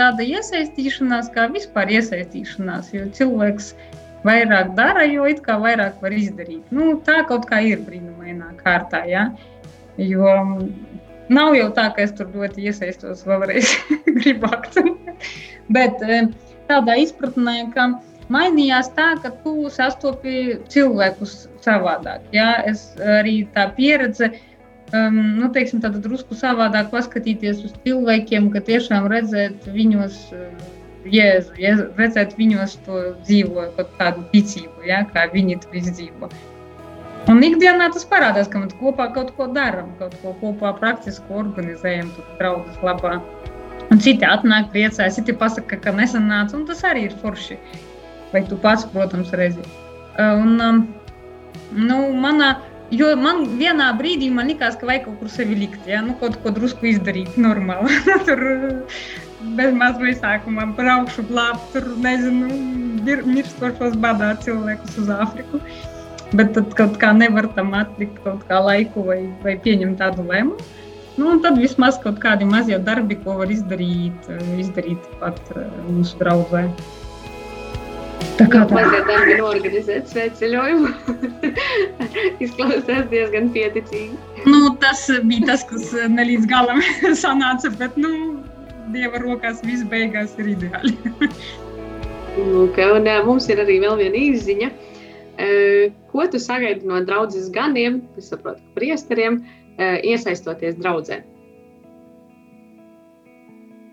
tāda 0.00 0.24
iesaistīšanās, 0.24 1.28
kā 1.36 1.48
vispār 1.52 1.92
iesaistīšanās, 1.98 2.94
jo 2.96 3.04
cilvēks 3.20 3.74
vairāk 4.26 4.74
dara, 4.78 5.06
jo 5.08 5.26
it 5.30 5.42
kā 5.44 5.58
vairāk 5.62 6.00
var 6.02 6.14
izdarīt. 6.16 6.64
Nu, 6.74 6.96
tā 7.06 7.22
kaut 7.28 7.46
kā 7.50 7.62
ir 7.64 7.82
brīnumainā 7.86 8.52
kārtā. 8.62 9.04
Ja? 9.08 9.28
Jo 9.96 10.34
nav 11.32 11.54
jau 11.56 11.68
tā, 11.76 11.88
ka 11.94 12.04
es 12.04 12.14
tur 12.16 12.30
ļoti 12.34 12.66
iesaistos 12.70 13.24
vēlreiz, 13.26 13.72
akcentēt. 14.56 15.30
Bet 15.72 16.02
tādā 16.70 16.98
izpratnē, 17.02 17.56
ka 17.74 17.88
mainījās 18.32 18.90
tā, 18.96 19.14
ka 19.22 19.32
tu 19.44 19.70
sastopi 19.72 20.60
cilvēkus 20.72 21.46
savādāk. 21.64 22.26
Jā, 22.34 22.50
es 22.70 22.88
arī 23.00 23.40
tā 23.54 23.68
pieredze, 23.74 24.30
um, 24.94 25.18
nu, 25.40 25.50
teiksim, 25.54 25.82
tāda 25.82 26.02
drusku 26.02 26.38
savādāk 26.38 26.92
paskatīties 26.94 27.64
uz 27.66 27.76
cilvēkiem, 27.86 28.50
ka 28.54 28.62
tiešām 28.70 29.10
redzēt 29.12 29.68
viņos. 29.74 30.24
Uh, 30.34 30.72
Jēzu, 31.12 31.54
jēzu, 31.60 31.86
redzēt 32.00 32.34
viņos 32.38 32.76
to 32.86 33.00
dzīvo, 33.22 33.68
kaut 33.78 33.94
kādu 34.00 34.26
ticību, 34.32 34.86
ja, 34.88 35.04
kā 35.12 35.26
viņi 35.32 35.58
to 35.64 35.72
izdzīvo. 35.80 36.30
Un 37.30 37.42
ikdienā 37.42 37.88
tas 37.94 38.06
parādās, 38.06 38.50
ka 38.50 38.60
mēs 38.62 38.76
kopā 38.78 39.08
kaut 39.14 39.32
ko 39.38 39.48
darām, 39.50 39.90
kaut 39.98 40.14
ko 40.22 40.34
kopā 40.42 40.70
praktiski 40.78 41.26
organizējam, 41.34 42.12
tur 42.14 42.28
draugus 42.38 42.76
labā. 42.86 43.16
Un 43.90 44.02
citi 44.02 44.26
atnāk, 44.26 44.70
priecājas, 44.74 45.18
citi 45.18 45.34
pasaka, 45.34 45.78
ka 45.82 45.94
nesanāca, 45.94 46.54
un 46.58 46.66
tas 46.68 46.84
arī 46.86 47.08
ir 47.08 47.18
forši. 47.22 47.58
Vai 48.32 48.42
tu 48.46 48.58
pats, 48.62 48.86
protams, 48.92 49.34
redzi. 49.38 49.66
Un, 50.18 50.86
Nu, 51.74 51.96
manā, 52.14 52.52
jo 52.94 53.08
man 53.18 53.44
vienā 53.58 53.88
brīdī 53.98 54.28
man 54.32 54.50
likās, 54.50 54.76
ka 54.78 54.86
vajag 54.88 55.08
kaut 55.08 55.18
kur 55.22 55.32
sevi 55.32 55.56
likt, 55.58 55.80
ja? 55.88 56.02
nu, 56.04 56.14
kaut 56.20 56.38
ko 56.42 56.52
drusku 56.54 56.90
izdarīt 56.92 57.38
normāli. 57.40 57.98
tur 58.28 58.42
bez 59.58 59.74
mazliet 59.76 60.20
sākumā 60.22 60.66
braukšu 60.78 61.26
glābt, 61.30 61.68
tur 61.74 61.86
nezinu, 62.02 62.50
mirstošos 63.06 63.94
badā 64.02 64.34
cilvēkus 64.42 64.98
uz 65.02 65.12
Āfriku. 65.12 65.60
Bet 66.34 66.56
tad 66.56 66.72
kaut 66.78 66.96
kā 66.98 67.12
nevar 67.14 67.46
tam 67.54 67.70
atlikt 67.78 68.18
kaut 68.24 68.42
kā 68.48 68.58
laiku 68.58 69.04
vai, 69.06 69.20
vai 69.44 69.54
pieņemt 69.62 70.00
tādu 70.02 70.26
lēmumu. 70.26 70.72
Nu, 71.16 71.38
tad 71.40 71.56
vismaz 71.56 71.96
kaut 72.02 72.18
kādi 72.20 72.44
mazie 72.44 72.76
darbi, 72.84 73.16
ko 73.22 73.38
var 73.38 73.48
izdarīt, 73.52 74.26
izdarīt 74.60 75.06
pat 75.20 75.38
eh, 75.54 75.68
mūsu 75.88 76.18
draugai. 76.20 76.66
Tā 78.36 78.44
kā 78.52 78.66
tā 78.68 78.76
mazliet 78.76 79.06
darbi 79.08 79.38
norganizēt 79.38 80.10
svētceļojumu. 80.12 80.90
Izklausās 82.44 83.06
diezgan 83.08 83.48
pieticīgi. 83.54 84.18
Nu, 84.44 84.74
tas 84.82 85.06
bija 85.24 85.54
tas, 85.54 85.64
kas 85.70 85.94
ne 86.12 86.26
līdz 86.28 86.50
galam 86.50 86.82
sanāca, 87.24 87.72
bet 87.80 87.96
nu, 87.96 88.12
Dieva 88.96 89.20
rokās 89.20 89.60
viss 89.66 89.84
beigās 89.92 90.34
ir 90.40 90.54
ideāli. 90.54 90.94
Lūk, 92.36 92.78
un 92.80 93.08
mums 93.26 93.48
ir 93.52 93.60
arī 93.60 93.78
vēl 93.82 93.98
viena 94.00 94.22
izziņa. 94.32 94.70
Ko 96.12 96.24
tu 96.32 96.40
sagaidi 96.40 96.88
no 96.88 97.02
draudzes 97.04 97.50
ganiem, 97.52 98.00
es 98.16 98.30
saprotu, 98.32 98.64
priesteriem, 98.76 99.42
iesaistoties 99.76 100.78
draudzē? 100.80 101.20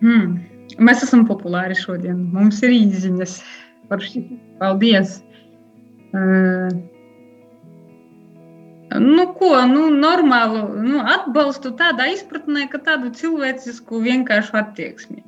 Hmm. 0.03 0.39
Mēs 0.79 1.03
esam 1.05 1.27
populāri 1.27 1.75
šodien. 1.79 2.25
Mums 2.33 2.63
ir 2.63 2.73
izziņas. 2.75 3.37
Forši. 3.91 4.23
Paldies! 4.59 5.19
Uh, 6.13 6.71
nu, 8.96 9.26
ko, 9.38 9.52
nu, 9.68 9.88
normālu 9.92 10.62
nu, 10.82 11.02
atbalstu 11.04 11.74
tādā 11.76 12.08
izpratnē, 12.14 12.68
ka 12.72 12.80
tādu 12.84 13.12
cilvēcisku 13.16 14.00
vienkāršu 14.04 14.56
attieksmi. 14.62 15.22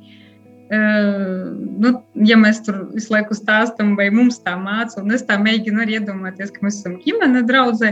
Uh, 0.71 1.51
nu, 1.83 1.97
ja 2.15 2.37
mēs 2.39 2.61
tur 2.63 2.85
visu 2.95 3.11
laiku 3.11 3.35
stāstām, 3.35 3.97
vai 3.99 4.07
mums 4.15 4.39
tā 4.45 4.55
māca, 4.55 5.01
un 5.03 5.11
es 5.17 5.25
tā 5.27 5.35
mēģinu 5.43 5.83
arī 5.83 5.99
iedomāties, 5.99 6.53
ka 6.55 6.63
mēs 6.63 6.79
esam 6.79 7.01
ģimene 7.03 7.43
draudzē, 7.49 7.91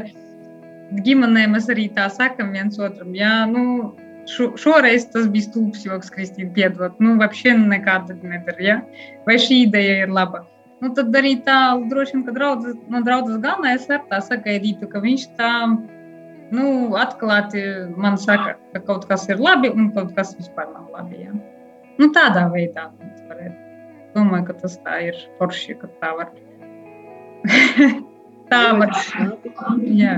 ģimenē 1.05 1.49
mēs 1.51 1.67
arī 1.75 1.89
tā 1.97 2.07
sakam 2.15 2.55
viens 2.55 2.79
otram, 2.79 3.11
jā, 3.19 3.33
nu, 3.51 3.91
šo, 4.31 4.53
šoreiz 4.61 5.09
tas 5.13 5.27
bija 5.33 5.49
stulbs 5.49 5.83
joks, 5.87 6.13
Kristīna, 6.15 6.53
piedod. 6.55 6.95
Nu, 7.03 7.17
вообще 7.21 7.57
nekāda 7.59 8.17
nedara, 8.23 8.63
ja? 8.63 8.79
Vai 9.27 9.39
šī 9.43 9.65
ideja 9.67 10.05
ir 10.05 10.15
laba? 10.15 10.45
Nu, 10.84 10.92
tad 10.98 11.16
arī 11.16 11.38
tā, 11.46 11.58
droši 11.90 12.18
vien, 12.18 12.24
ka 12.28 12.36
draudzes, 12.36 12.78
no 12.92 13.02
draudzes 13.06 13.40
galvenais 13.44 13.88
var 13.88 14.04
tā 14.10 14.20
sagaidītu, 14.26 14.90
ka 14.92 15.00
viņš 15.04 15.26
tā, 15.40 15.52
nu, 16.54 16.68
atklāti 17.00 17.64
man 17.96 18.20
saka, 18.20 18.58
ka 18.74 18.84
kaut 18.90 19.08
kas 19.10 19.26
ir 19.32 19.40
labi 19.40 19.72
un 19.72 19.94
kaut 19.96 20.12
kas 20.18 20.36
vispār 20.40 20.68
nav 20.74 20.90
labi, 20.92 21.24
ja? 21.24 21.36
Nu, 22.02 22.10
tādā 22.12 22.50
veidā 22.52 22.90
mums 22.92 23.28
varētu. 23.30 23.60
Domāju, 24.14 24.50
ka 24.50 24.58
tas 24.62 24.80
tā 24.86 25.00
ir 25.08 25.22
forši, 25.40 25.78
ka 25.80 25.90
tā 26.02 26.16
var. 26.20 26.34
tā 28.52 28.66
var. 28.82 28.98
Jā 29.88 30.18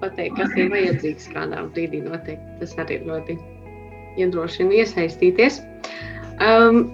pateikt, 0.00 0.38
kas 0.38 0.56
ir 0.58 0.70
vajadzīgs 0.72 1.28
kādā 1.34 1.64
brīdī. 1.74 2.02
Noteikti 2.04 2.56
tas 2.60 2.76
arī 2.82 3.00
ļoti 3.06 3.36
iedrošina 4.20 4.80
iesaistīties. 4.80 5.60
Um, 6.40 6.86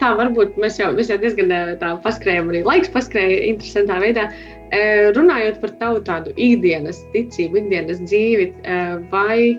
tā 0.00 0.14
varbūt 0.18 0.58
mēs 0.60 0.78
jau, 0.80 0.90
mēs 0.96 1.10
jau 1.12 1.18
diezgan 1.22 1.52
tā 1.80 1.94
paskrējām, 2.04 2.50
arī 2.52 2.64
laiks 2.66 2.92
paskrēja 2.94 3.42
interesantā 3.50 4.00
veidā. 4.02 4.28
Uh, 4.74 5.12
runājot 5.14 5.60
par 5.62 5.74
tavu 5.82 6.00
tādu 6.06 6.32
ikdienas 6.40 7.02
ticību, 7.12 7.60
ikdienas 7.62 8.00
dzīvi, 8.02 8.48
uh, 8.64 8.96
vai, 9.12 9.54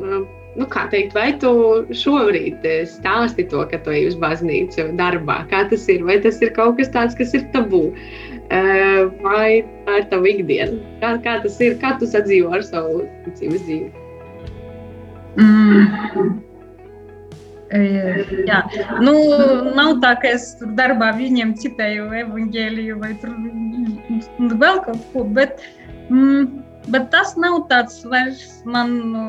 nu, 0.00 0.68
kā 0.72 0.86
teikt, 0.92 1.12
vai 1.16 1.34
tu 1.42 1.50
šobrīd 1.92 2.64
stāsti 2.88 3.44
to, 3.52 3.66
ka 3.68 3.82
tu 3.84 3.92
ej 3.92 4.08
uz 4.12 4.16
baznīcu 4.22 4.92
darbā? 5.00 5.42
Kā 5.50 5.66
tas 5.68 5.84
ir? 5.92 6.06
Vai 6.08 6.20
tas 6.24 6.40
ir 6.40 6.54
kaut 6.56 6.78
kas 6.80 6.92
tāds, 6.94 7.18
kas 7.18 7.36
ir 7.36 7.44
tabū? 7.52 7.90
vai 9.24 9.64
tā 9.86 9.98
ir 9.98 10.08
tava 10.10 10.28
ikdiena? 10.28 10.76
Kā, 11.00 11.16
kā 11.24 11.38
tas 11.42 11.60
ir? 11.64 11.78
Kā 11.80 11.94
tu 11.98 12.06
sadzīvo 12.06 12.52
ar 12.54 12.62
savu 12.62 13.06
ticības 13.24 13.64
dzīvi? 13.64 13.92
Mm. 15.40 16.53
Jā, 17.74 18.60
nu, 19.02 19.14
nav 19.74 19.96
tā, 20.02 20.12
ka 20.22 20.34
es 20.36 20.52
tur 20.60 20.74
darbā 20.78 21.10
viņiem 21.16 21.56
citēju 21.58 22.06
evaņģēliju 22.20 23.00
vai 23.00 23.14
tur 23.18 23.34
vēl 24.60 24.78
kaut 24.84 25.08
ko, 25.10 25.24
bet, 25.38 25.64
mm, 26.06 26.46
bet 26.94 27.10
tas 27.10 27.34
nav 27.40 27.64
tāds 27.72 28.04
vairs 28.06 28.62
man 28.62 28.94
nu, 29.10 29.24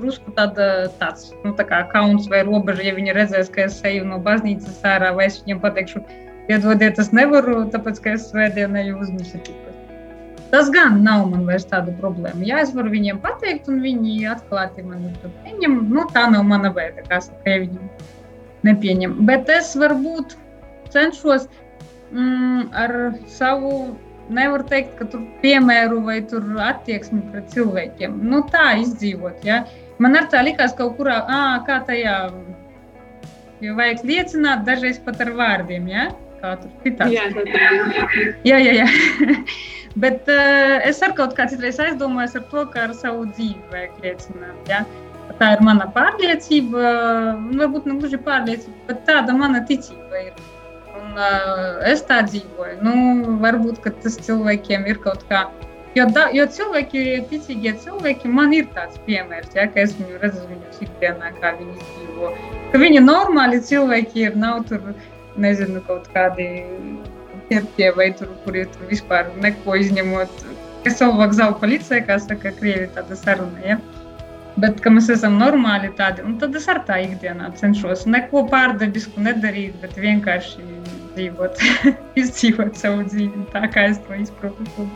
drusku 0.00 0.34
tāda, 0.34 0.90
tāds, 0.98 1.30
nu, 1.44 1.54
tā 1.54 1.68
kā 1.70 1.84
kauns 1.94 2.26
vai 2.32 2.42
robeža, 2.48 2.88
ja 2.88 2.96
viņi 2.98 3.14
redzēs, 3.14 3.52
ka 3.54 3.68
es 3.68 3.78
eju 3.86 4.08
no 4.10 4.18
baznīcas 4.18 4.82
ārā, 4.90 5.14
vai 5.14 5.30
es 5.30 5.38
viņiem 5.44 5.62
pateikšu, 5.62 6.02
Piedodiet, 6.44 6.98
es 7.00 7.08
nevaru, 7.16 7.62
tāpēc 7.72 8.02
ka 8.04 8.18
es 8.18 8.26
svētdienā 8.28 8.82
jau 8.84 8.98
uzņemšu. 9.00 9.38
Tas 10.54 10.68
gan 10.70 11.00
nav 11.02 11.24
man 11.32 11.48
vairs 11.48 11.64
tāda 11.66 11.90
problēma. 11.98 12.44
Jā, 12.46 12.60
es 12.62 12.70
varu 12.76 12.92
viņiem 12.92 13.16
pateikt, 13.24 13.66
un 13.72 13.80
viņi 13.82 14.28
atklāti 14.30 14.84
mani 14.86 15.10
pieņem. 15.24 15.80
Nu, 15.90 16.04
tā 16.14 16.28
nav 16.30 16.44
mana 16.46 16.70
veida, 16.76 17.02
kā 17.08 17.18
saka, 17.24 17.42
ja 17.50 17.64
viņi 17.64 17.88
nepieņem. 18.68 19.16
Bet 19.26 19.50
es 19.50 19.72
varbūt 19.80 20.36
cenšos 20.94 21.48
mm, 22.12 22.70
ar 22.84 22.94
savu, 23.34 23.74
nevaru 24.30 24.68
teikt, 24.70 24.94
ka 25.00 25.10
tur 25.10 25.26
piemēru 25.42 26.04
vai 26.06 26.20
tur 26.30 26.46
attieksmi 26.62 27.24
pret 27.32 27.50
cilvēkiem. 27.50 28.20
Nu, 28.22 28.44
tā 28.54 28.76
izdzīvot. 28.84 29.42
Ja? 29.48 29.64
Man 29.98 30.14
ar 30.20 30.30
tā 30.30 30.46
likās 30.46 30.78
kaut 30.78 30.94
kurā, 31.00 31.18
ā, 31.26 31.42
kā 31.66 31.82
tajā, 31.90 32.18
jo 33.64 33.74
vajag 33.74 34.06
liecināt 34.06 34.62
dažreiz 34.70 35.02
pat 35.02 35.18
ar 35.26 35.34
vārdiem. 35.34 35.90
Ja? 35.90 36.12
kā 36.44 36.54
tur 36.60 36.72
citādi. 36.84 37.16
Jā, 37.16 37.24
jā, 38.44 38.58
jā. 38.60 38.84
jā. 38.84 38.86
Bet 40.00 40.30
uh, 40.30 40.80
es 40.88 41.00
ar 41.06 41.14
kaut 41.18 41.36
kā 41.38 41.46
citreiz 41.50 41.78
aizdomājos 41.82 42.34
ar 42.40 42.46
to, 42.50 42.64
ka 42.72 42.88
ar 42.88 42.94
savu 42.98 43.28
dzīvi 43.30 43.62
vajag 43.70 44.00
liecināt. 44.02 44.70
Ja? 44.70 44.82
Tā 45.38 45.54
ir 45.56 45.62
mana 45.66 45.86
pārliecība, 45.94 46.88
varbūt 47.58 47.86
ne 47.88 47.94
gluži 48.00 48.18
pārliecība, 48.22 48.74
bet 48.90 49.04
tāda 49.08 49.34
mana 49.38 49.62
ticība 49.68 50.26
ir. 50.26 50.42
Un, 50.94 51.14
uh, 51.18 51.78
es 51.90 52.04
tā 52.06 52.20
dzīvoju. 52.26 52.80
Nu, 52.86 52.96
varbūt 53.42 53.82
tas 54.02 54.18
cilvēkiem 54.26 54.86
ir 54.90 55.00
kaut 55.02 55.24
kā. 55.30 55.46
Jo, 55.94 56.08
da, 56.10 56.26
jo 56.34 56.42
cilvēki, 56.50 57.02
ticīgie 57.30 57.70
cilvēki, 57.84 58.30
man 58.34 58.54
ir 58.54 58.66
tāds 58.74 58.98
piemērs, 59.06 59.52
ja, 59.54 59.68
ka 59.70 59.84
es 59.84 59.94
viņu 59.94 60.18
redzu 60.22 60.42
viņu 60.50 60.72
ikdienā, 60.88 61.30
kā 61.38 61.52
viņi 61.60 61.76
dzīvo. 61.82 62.30
Ka 62.72 62.80
viņi 62.82 63.02
normāli 63.04 63.60
cilvēki 63.62 64.24
ir, 64.26 64.38
nav 64.42 64.64
tur 64.70 64.88
nezinu, 65.38 65.82
kaut 65.86 66.08
kādi 66.14 66.48
ķertie 67.50 67.90
vai 67.96 68.10
tur, 68.18 68.30
kuri 68.44 68.64
tur 68.74 68.88
vispār 68.90 69.28
neko 69.42 69.76
izņemot. 69.80 70.44
Kas 70.84 70.98
savu 71.00 71.16
vokzālu 71.20 71.56
policija, 71.60 72.02
kā 72.04 72.18
saka, 72.20 72.52
krievi 72.58 72.90
tāda 72.96 73.16
saruna, 73.16 73.60
ja? 73.64 73.78
Bet, 74.60 74.82
mēs 74.86 75.08
esam 75.10 75.38
normāli 75.40 75.88
tādi, 75.98 76.22
un 76.22 76.36
tad 76.38 76.54
es 76.54 76.68
ar 76.70 76.82
tā 76.86 77.00
ikdienā 77.02 77.48
cenšos 77.58 78.04
neko 78.06 78.44
pārdabisku 78.52 79.22
nedarīt, 79.24 79.74
bet 79.82 79.96
vienkārši 79.98 80.62
dzīvot, 81.16 81.62
izdzīvot 82.20 82.78
savu 82.78 83.06
dzīvi 83.08 83.46
tā, 83.54 83.64
kā 83.74 83.88
es 83.90 83.98
to 84.04 84.18
izprotu. 84.20 84.86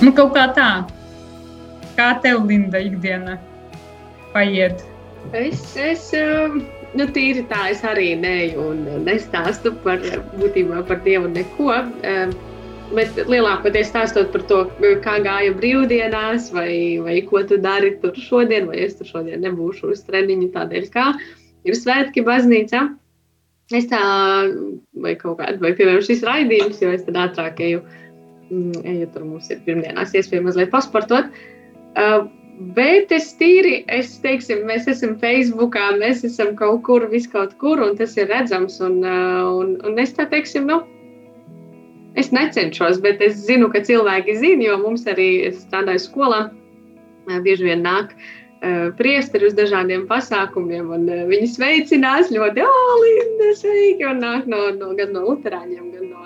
Nu, 0.00 0.12
kaut 0.16 0.36
kā 0.36 0.46
tā. 0.56 0.70
Kā 1.96 2.12
tev, 2.22 2.44
Linda, 2.48 2.78
ikdiena 2.78 3.40
paiet? 4.36 4.84
Es, 5.36 5.64
es, 5.76 6.12
um 6.16 6.62
nu, 6.98 7.06
tīri 7.14 7.44
tā 7.50 7.66
es 7.72 7.82
arī 7.86 8.12
neju 8.18 8.70
un 8.72 8.86
nestāstu 9.06 9.72
par 9.84 10.02
būtībā 10.38 10.84
par 10.88 11.02
Dievu 11.04 11.30
neko. 11.32 11.72
Ehm, 12.06 12.34
bet 12.94 13.18
lielākoties 13.30 13.90
stāstot 13.92 14.32
par 14.32 14.44
to, 14.50 14.62
kā 15.04 15.18
gāja 15.22 15.52
brīvdienās, 15.54 16.50
vai, 16.54 16.72
vai 17.04 17.20
ko 17.26 17.44
tu 17.46 17.60
dari 17.62 17.92
tur 18.02 18.16
šodien, 18.18 18.66
vai 18.70 18.82
es 18.86 18.96
tur 18.98 19.06
šodien 19.10 19.44
nebūšu 19.46 19.92
uz 19.94 20.02
treniņu 20.08 20.50
tādēļ, 20.56 20.88
kā 20.94 21.12
ir 21.68 21.78
svētki 21.78 22.24
baznīcā. 22.26 22.88
Es 23.78 23.86
tā, 23.86 24.02
vai 24.98 25.14
kaut 25.18 25.38
kāda, 25.38 25.60
vai 25.62 25.70
piemēram 25.78 26.02
šis 26.02 26.24
raidījums, 26.26 26.80
jo 26.82 26.90
es 26.90 27.04
tad 27.06 27.20
ātrāk 27.22 27.62
eju, 27.62 27.84
mm, 28.50 28.80
eju 28.96 29.10
tur 29.14 29.28
mums 29.28 29.46
ir 29.54 29.60
pirmdienās 29.66 30.16
iespēja 30.18 30.42
mazliet 30.42 30.72
pasportot. 30.72 31.30
Uh, 31.94 32.26
Bet 32.60 33.08
es 33.16 33.30
tīri, 33.40 33.78
es 33.88 34.18
teiksim, 34.20 34.66
mēs 34.68 34.84
esam 34.90 35.14
Facebookā, 35.22 35.86
mēs 35.96 36.26
esam 36.28 36.50
kaut 36.58 36.82
kur, 36.84 37.06
viskaut 37.08 37.54
kur, 37.62 37.80
un 37.80 37.94
tas 37.96 38.12
ir 38.18 38.28
redzams. 38.28 38.76
Un, 38.84 38.98
uh, 39.00 39.46
un, 39.62 39.78
un 39.88 39.96
es 40.02 40.12
tā 40.18 40.26
teiksim, 40.28 40.66
nu, 40.68 40.82
es 42.20 42.28
necenšos, 42.36 43.00
bet 43.00 43.24
es 43.24 43.38
zinu, 43.46 43.70
ka 43.72 43.80
cilvēki 43.88 44.36
zina, 44.42 44.66
jo 44.66 44.76
mums 44.82 45.08
arī 45.08 45.30
strādāja 45.56 46.04
skolā. 46.04 46.42
Uh, 47.30 47.38
bieži 47.46 47.70
vien 47.70 47.80
nāk 47.86 48.12
uh, 48.12 48.90
priesteri 49.00 49.48
uz 49.48 49.56
dažādiem 49.56 50.04
pasākumiem, 50.10 50.92
un 50.92 51.08
viņi 51.32 51.48
sveicinās 51.54 52.28
ļoti, 52.34 52.68
Linda, 53.06 53.54
sveiki, 53.56 54.04
un 54.10 54.20
nāk 54.20 54.44
no, 54.52 54.66
no, 54.76 54.92
gan 55.00 55.16
no 55.16 55.24
luterāņiem, 55.30 55.94
gan 55.96 56.12
no 56.12 56.19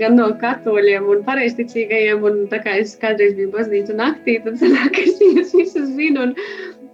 gan 0.00 0.18
no 0.18 0.28
katoļiem 0.40 1.06
un 1.10 1.22
pareizticīgajiem. 1.26 2.26
Un 2.26 2.42
tā 2.52 2.60
kā 2.64 2.76
es 2.82 2.96
kādreiz 3.00 3.36
biju 3.38 3.52
baznīcā 3.54 3.96
naktī, 3.98 4.38
tad 4.44 4.60
sanāk, 4.60 5.00
es 5.02 5.16
viņus 5.22 5.56
visus 5.56 5.88
zinu 5.96 6.28
un, 6.28 6.36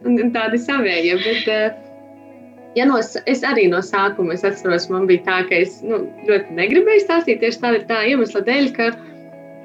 un, 0.04 0.30
tādi 0.36 0.60
savējie. 0.62 1.18
Bet, 1.24 1.50
eh, 1.52 1.82
ja 2.78 2.86
no, 2.88 3.00
es 3.00 3.44
arī 3.46 3.66
no 3.72 3.82
sākuma 3.84 4.36
es 4.36 4.46
atceros, 4.46 4.88
man 4.92 5.08
bija 5.10 5.24
tā, 5.28 5.42
ka 5.50 5.60
es 5.66 5.80
nu, 5.86 6.04
ļoti 6.28 6.56
negribēju 6.60 7.04
stāstīt 7.04 7.42
tieši 7.44 7.62
tāda, 7.64 7.84
tā 7.90 8.02
iemesla 8.12 8.44
dēļ, 8.46 8.72
ka 8.76 8.90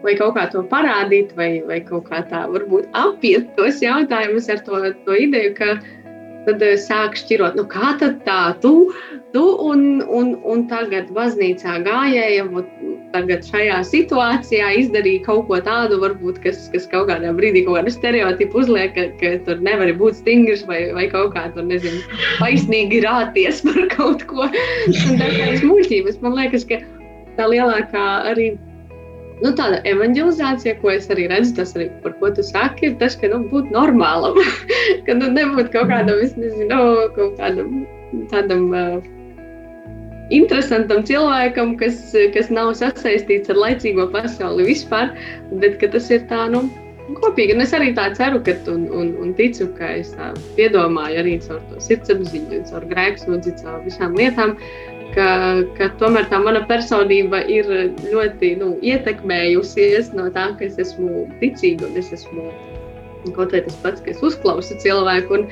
vai 0.01 0.15
kaut 0.17 0.35
kā 0.37 0.47
to 0.49 0.63
parādīt, 0.69 1.35
vai, 1.37 1.51
vai 1.67 1.79
kaut 1.85 2.07
kā 2.09 2.23
tā 2.29 2.45
varbūt 2.49 2.89
apiet 2.97 3.51
tos 3.57 3.81
jautājumus 3.83 4.49
ar 4.49 4.63
to, 4.65 4.79
to 5.05 5.17
ideju, 5.27 5.53
ka 5.59 5.75
tad 6.45 6.63
eh, 6.65 6.77
sāk 6.79 7.17
šķirot, 7.19 7.57
nu 7.59 7.65
kā 7.69 7.93
tad 8.01 8.21
tā, 8.25 8.53
tu, 8.63 8.91
tu 9.35 9.43
un, 9.65 10.01
un, 10.07 10.33
un 10.47 10.63
tagad 10.71 11.11
baznīcā 11.15 11.77
gājēja, 11.85 12.45
tagad 13.15 13.45
šajā 13.47 13.81
situācijā 13.87 14.71
izdarīja 14.81 15.25
kaut 15.27 15.45
ko 15.49 15.59
tādu, 15.65 15.99
varbūt, 16.03 16.41
kas, 16.45 16.63
kas 16.73 16.87
kaut 16.91 17.09
kādā 17.11 17.33
brīdī 17.37 17.65
kaut 17.67 17.81
kādu 17.81 17.93
stereotipu 17.95 18.63
uzliek, 18.63 18.95
ka, 18.95 19.07
ka 19.21 19.35
tur 19.47 19.61
nevar 19.65 19.93
būt 19.99 20.21
stingrs 20.21 20.65
vai, 20.69 20.83
vai 20.97 21.07
kaut 21.11 21.35
kā 21.35 21.47
tur, 21.55 21.67
nezinu, 21.69 22.01
taisnīgi 22.39 23.03
rāties 23.05 23.63
par 23.67 23.85
kaut 23.95 24.25
ko. 24.29 24.47
Un 24.47 25.21
tā 25.21 25.31
kā 25.37 25.53
es 25.53 25.63
muļķības, 25.67 26.19
man 26.25 26.37
liekas, 26.39 26.67
ka 26.69 26.81
tā 27.37 27.47
lielākā 27.51 28.07
arī 28.31 28.53
nu, 29.41 29.51
tāda 29.57 29.79
evanģelizācija, 29.89 30.77
ko 30.81 30.91
es 30.93 31.07
arī 31.13 31.27
redzu, 31.31 31.55
tas 31.59 31.73
arī 31.77 31.87
par 32.03 32.13
ko 32.19 32.31
tu 32.35 32.45
saki, 32.45 32.91
ir 32.91 32.99
tas, 33.01 33.17
ka 33.19 33.31
nu, 33.31 33.41
būt 33.51 33.71
normālam, 33.73 34.37
ka 35.07 35.17
nu, 35.17 35.31
nebūtu 35.33 35.73
kaut 35.73 35.89
kādam, 35.91 36.21
es 36.21 36.35
nezinu, 36.39 36.83
kaut 37.17 37.39
kādam 37.39 37.81
tādam 38.31 38.69
uh, 38.75 39.09
interesantam 40.33 41.03
cilvēkam, 41.07 41.75
kas, 41.79 42.03
kas 42.35 42.51
nav 42.53 42.75
sasaistīts 42.79 43.51
ar 43.51 43.59
laicīgo 43.65 44.07
pasauli 44.13 44.69
vispār, 44.71 45.11
bet 45.63 45.81
tas 45.81 46.11
ir 46.13 46.23
tā, 46.29 46.45
nu, 46.53 46.67
kopīgi. 47.23 47.57
Un 47.57 47.65
es 47.65 47.73
arī 47.75 47.91
tā 47.97 48.11
ceru, 48.15 48.39
ka, 48.45 48.55
un, 48.71 48.85
un, 48.95 49.11
un 49.23 49.33
ticu, 49.35 49.67
ka 49.79 49.95
es 49.99 50.13
tā 50.15 50.31
piedomāju 50.59 51.23
arī 51.23 51.35
caur 51.43 51.59
to 51.71 51.81
sirdsapziņu, 51.83 52.63
caur 52.69 52.87
grēksnodzi, 52.93 53.57
caur 53.63 53.81
visām 53.87 54.15
lietām, 54.19 54.55
uh, 54.55 54.90
ka, 55.15 55.29
ka 55.77 55.89
tomēr 56.01 56.27
tā 56.31 56.39
mana 56.43 56.63
personība 56.69 57.43
ir 57.51 57.69
ļoti 58.11 58.55
nu, 58.61 58.73
ietekmējusies 58.85 60.13
no 60.17 60.29
tā, 60.35 60.51
ka 60.57 60.67
es 60.67 60.79
esmu 60.81 61.25
ticīga 61.41 61.89
un 61.89 61.99
es 62.01 62.13
esmu 62.15 62.49
Kaut 63.35 63.51
vai 63.53 63.61
tas 63.61 63.75
pats, 63.83 64.01
ka 64.01 64.09
es 64.15 64.21
uzklausu 64.25 64.77
cilvēku, 64.81 65.35
un, 65.37 65.43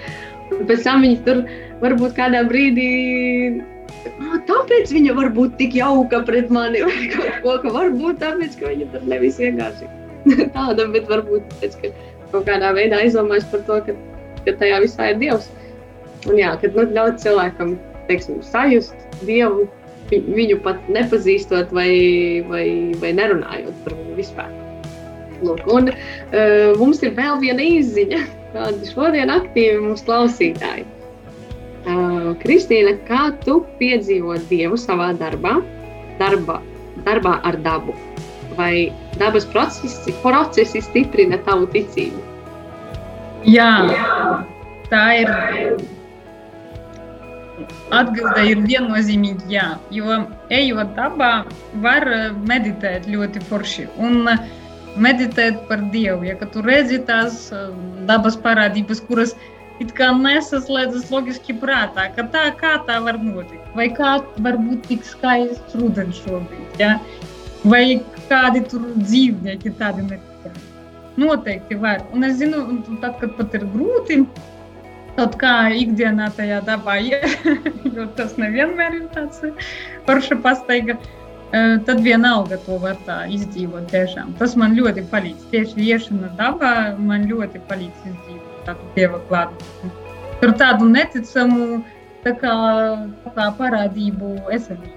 un 0.56 0.64
pēc 0.70 0.86
tam 0.88 1.04
viņi 1.06 1.20
tur 1.28 1.44
varbūt 1.84 2.16
kādā 2.18 2.42
brīdī. 2.50 3.62
"Ah, 4.10 4.40
Tāpēc 4.48 4.90
viņa 4.96 5.14
var 5.18 5.30
būt 5.36 5.58
tik 5.60 5.76
jauka 5.78 6.24
pret 6.26 6.50
mani, 6.50 6.82
vai 6.88 7.10
kaut 7.14 7.38
ko, 7.44 7.58
ka 7.62 7.74
varbūt 7.76 8.22
tāpēc, 8.24 8.58
ka 8.60 8.74
viņa 8.74 8.90
tur 8.94 9.06
nevis 9.12 9.38
vienkārši 9.38 9.90
tāda, 10.56 10.88
bet 10.96 11.06
varbūt 11.14 11.46
tāpēc, 11.54 11.78
ka 11.84 11.94
kaut 12.32 12.50
kādā 12.50 12.74
veidā 12.74 13.04
aizdomājas 13.04 13.46
par 13.54 13.62
to, 13.70 13.80
ka, 13.86 13.98
ka 14.48 14.58
tajā 14.64 14.82
visā 14.86 15.12
ir 15.14 15.22
Dievs. 15.22 15.52
Un 16.26 16.42
jā, 16.42 16.56
kad 16.62 16.74
nu, 16.76 16.90
ļaut 16.98 17.22
cilvēkam, 17.22 17.78
teiksim, 18.10 18.42
sajust 18.46 18.96
Dievu, 19.24 19.68
vi- 20.10 20.24
viņu 20.26 20.60
pat 20.66 20.82
nepazīstot 20.90 21.72
vai, 21.76 21.92
vai, 22.50 22.66
vai 23.02 23.14
nerunājot 23.14 23.84
par 23.86 23.96
viņu 23.98 24.18
vispār. 24.18 24.52
Lūk, 25.46 25.64
un 25.72 25.92
uh, 25.94 26.76
mums 26.80 27.00
ir 27.06 27.14
vēl 27.16 27.38
viena 27.40 27.64
izziņa, 27.64 28.24
kāda 28.56 28.90
šodien 28.90 29.32
aktīvi 29.32 29.78
mūsu 29.86 30.04
klausītāji. 30.10 30.84
Uh, 31.88 32.34
Kristīna, 32.42 32.98
kā 33.08 33.30
tu 33.46 33.62
piedzīvo 33.80 34.36
Dievu 34.50 34.76
savā 34.78 35.14
darbā, 35.16 35.62
darba, 36.20 36.58
darbā 37.06 37.38
ar 37.48 37.56
dabu? 37.64 37.96
Vai 38.58 38.90
dabas 39.16 39.46
procesi, 39.48 40.12
procesi 40.20 40.82
stiprina 40.84 41.38
tavu 41.46 41.70
ticību? 41.72 42.20
Jā, 43.48 43.72
tā 44.92 45.06
ir. 45.22 45.32
Atbilde 47.96 48.46
ir 48.52 48.64
viennozīmīgi 48.66 49.54
jā, 49.54 49.68
jo 49.94 50.22
ejot 50.54 50.96
dabā, 50.98 51.32
var 51.84 52.08
eh, 52.08 52.26
meditēt 52.50 53.08
ļoti 53.10 53.44
forši. 53.50 53.88
Un 54.02 54.30
eh, 54.32 54.44
meditēt 54.98 55.64
par 55.70 55.84
Dievu. 55.94 56.28
Ja 56.28 56.36
tu 56.40 56.64
redzi 56.66 57.00
tās 57.08 57.48
eh, 57.56 57.70
dabas 58.10 58.38
parādības, 58.40 59.04
kuras 59.08 59.36
it 59.80 59.94
kā 59.96 60.10
nesaslēdzas 60.16 61.08
loģiski 61.14 61.56
prātā, 61.62 62.10
ka 62.16 62.26
tā 62.34 62.50
kā 62.60 62.76
tā 62.88 63.00
var 63.06 63.20
notikt, 63.24 63.64
vai 63.80 63.88
kā 63.96 64.18
var 64.44 64.60
būt 64.60 64.90
tik 64.90 65.06
skaists 65.08 65.78
rudens 65.80 66.20
šobrīd, 66.26 66.82
ja? 66.82 66.98
vai 67.64 68.02
kādi 68.30 68.64
tur 68.72 68.86
dzīvnieki 68.98 69.74
tādi 69.80 70.06
neticami. 70.08 70.66
Noteikti 71.20 71.76
var. 71.80 72.04
Un 72.16 72.24
es 72.24 72.38
zinu, 72.40 72.62
tad, 73.02 73.18
kad 73.20 73.34
pat 73.36 73.56
ir 73.58 73.66
grūti, 73.74 74.22
kaut 75.18 75.38
kā 75.42 75.54
ikdienā 75.76 76.30
tajā 76.38 76.60
dabā, 76.68 77.00
iet, 77.02 77.48
jo 77.96 78.08
tas 78.18 78.36
nevienmēr 78.42 79.00
ir 79.00 79.08
tāds 79.16 79.42
forša 80.08 80.40
pastaiga, 80.44 80.98
tad 81.88 82.04
vienalga 82.06 82.60
to 82.66 82.78
var 82.84 82.98
tā 83.08 83.24
izdzīvot 83.34 83.90
tiešām. 83.94 84.36
Tas 84.42 84.56
man 84.60 84.76
ļoti 84.78 85.06
palīdz. 85.14 85.48
Tieši 85.54 85.88
iešana 85.88 86.34
dabā 86.40 86.74
man 86.98 87.26
ļoti 87.32 87.62
palīdz 87.70 88.12
izdzīvot 88.12 88.68
tādu 88.68 88.92
dieva 88.98 89.22
klātbūtni. 89.32 89.94
Tur 90.40 90.54
tādu 90.60 90.90
neticamu 90.92 91.82
tā 92.26 92.36
kā, 92.40 92.54
tā 93.26 93.34
kā 93.38 93.50
parādību 93.58 94.36
esamību. 94.56 94.96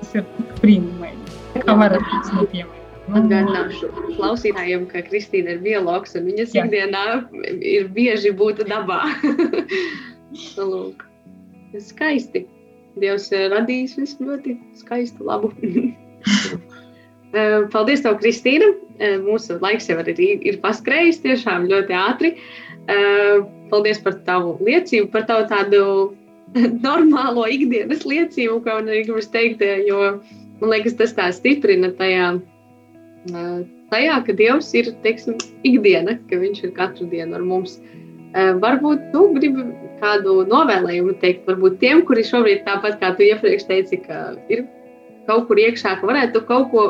Tas 0.00 0.18
ir 0.18 0.26
brīnumaini. 0.62 1.38
Kā 1.62 1.78
varat 1.78 2.04
būt 2.34 2.52
tiem? 2.52 2.77
Atgādināšu 3.08 3.88
klausītājiem, 4.18 4.84
ka 4.90 5.02
Kristīna 5.06 5.56
ir 5.56 5.62
biologs 5.64 6.16
un 6.18 6.26
viņas 6.28 6.54
Jā. 6.56 6.66
ikdienā 6.66 7.04
ir 7.64 7.88
bieži 7.94 8.34
būt 8.36 8.64
dabā. 8.68 9.00
Lūk, 10.70 11.06
skaisti. 11.88 12.44
Dievs 12.98 13.30
ir 13.32 13.52
radījis 13.54 13.96
visu 14.00 14.26
ļoti 14.28 14.58
skaistu, 14.80 15.28
labu. 15.28 15.52
Eh, 17.36 17.66
Paldies, 17.68 18.00
tev, 18.00 18.14
Kristīna. 18.22 18.70
Eh, 19.04 19.18
Mūsu 19.20 19.58
laiks 19.60 19.90
jau 19.90 19.98
ir, 20.00 20.14
ir 20.16 20.56
paskrējis 20.62 21.20
tiešām 21.20 21.66
ļoti 21.68 21.92
ātri. 21.92 22.30
Eh, 22.88 23.42
Paldies 23.68 24.00
par 24.00 24.16
tavu 24.24 24.54
liecību, 24.64 25.10
par 25.12 25.26
tavu 25.28 25.44
tādu 25.50 25.82
normālo 26.86 27.44
ikdienas 27.52 28.06
liecību, 28.08 28.62
ko 28.64 28.78
man 28.78 28.88
arī 28.88 29.02
gribas 29.04 29.28
teikt, 29.28 29.60
jo 29.84 29.98
man 30.62 30.72
liekas, 30.72 30.96
tas 30.96 31.12
tā 31.12 31.28
stiprina 31.36 31.92
tajā, 32.00 32.38
tajā 33.26 34.18
ka 34.26 34.34
Dievs 34.36 34.72
ir 34.78 34.92
teiksim, 35.04 35.38
ikdiena, 35.66 36.18
ka 36.30 36.38
Viņš 36.40 36.64
ir 36.64 36.74
katru 36.76 37.08
dienu 37.10 37.38
ar 37.38 37.42
mums. 37.42 37.78
Eh, 38.36 38.52
Varbūt 38.60 39.10
tu 39.12 39.24
gribi 39.34 39.64
kādu 40.02 40.44
novēlējumu 40.48 41.16
teikt, 41.22 41.46
varbūt 41.48 41.78
tiem, 41.80 42.04
kuri 42.06 42.22
šobrīd 42.22 42.64
tāpat 42.66 43.00
kā 43.00 43.14
tu 43.16 43.24
iepriekš 43.24 43.64
teici, 43.66 44.00
ka 44.04 44.36
ir 44.52 44.66
kaut 45.26 45.48
kur 45.48 45.56
iekšā, 45.56 45.98
ka 46.00 46.06
varētu 46.06 46.44
kaut 46.48 46.70
ko 46.72 46.84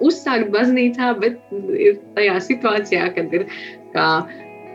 uzsākt 0.00 0.50
baznīcā, 0.54 1.12
bet 1.20 1.38
ir 1.74 1.98
tajā 2.14 2.38
situācijā, 2.46 3.10
kad 3.14 3.34
ir, 3.34 3.46
kā, 3.94 4.06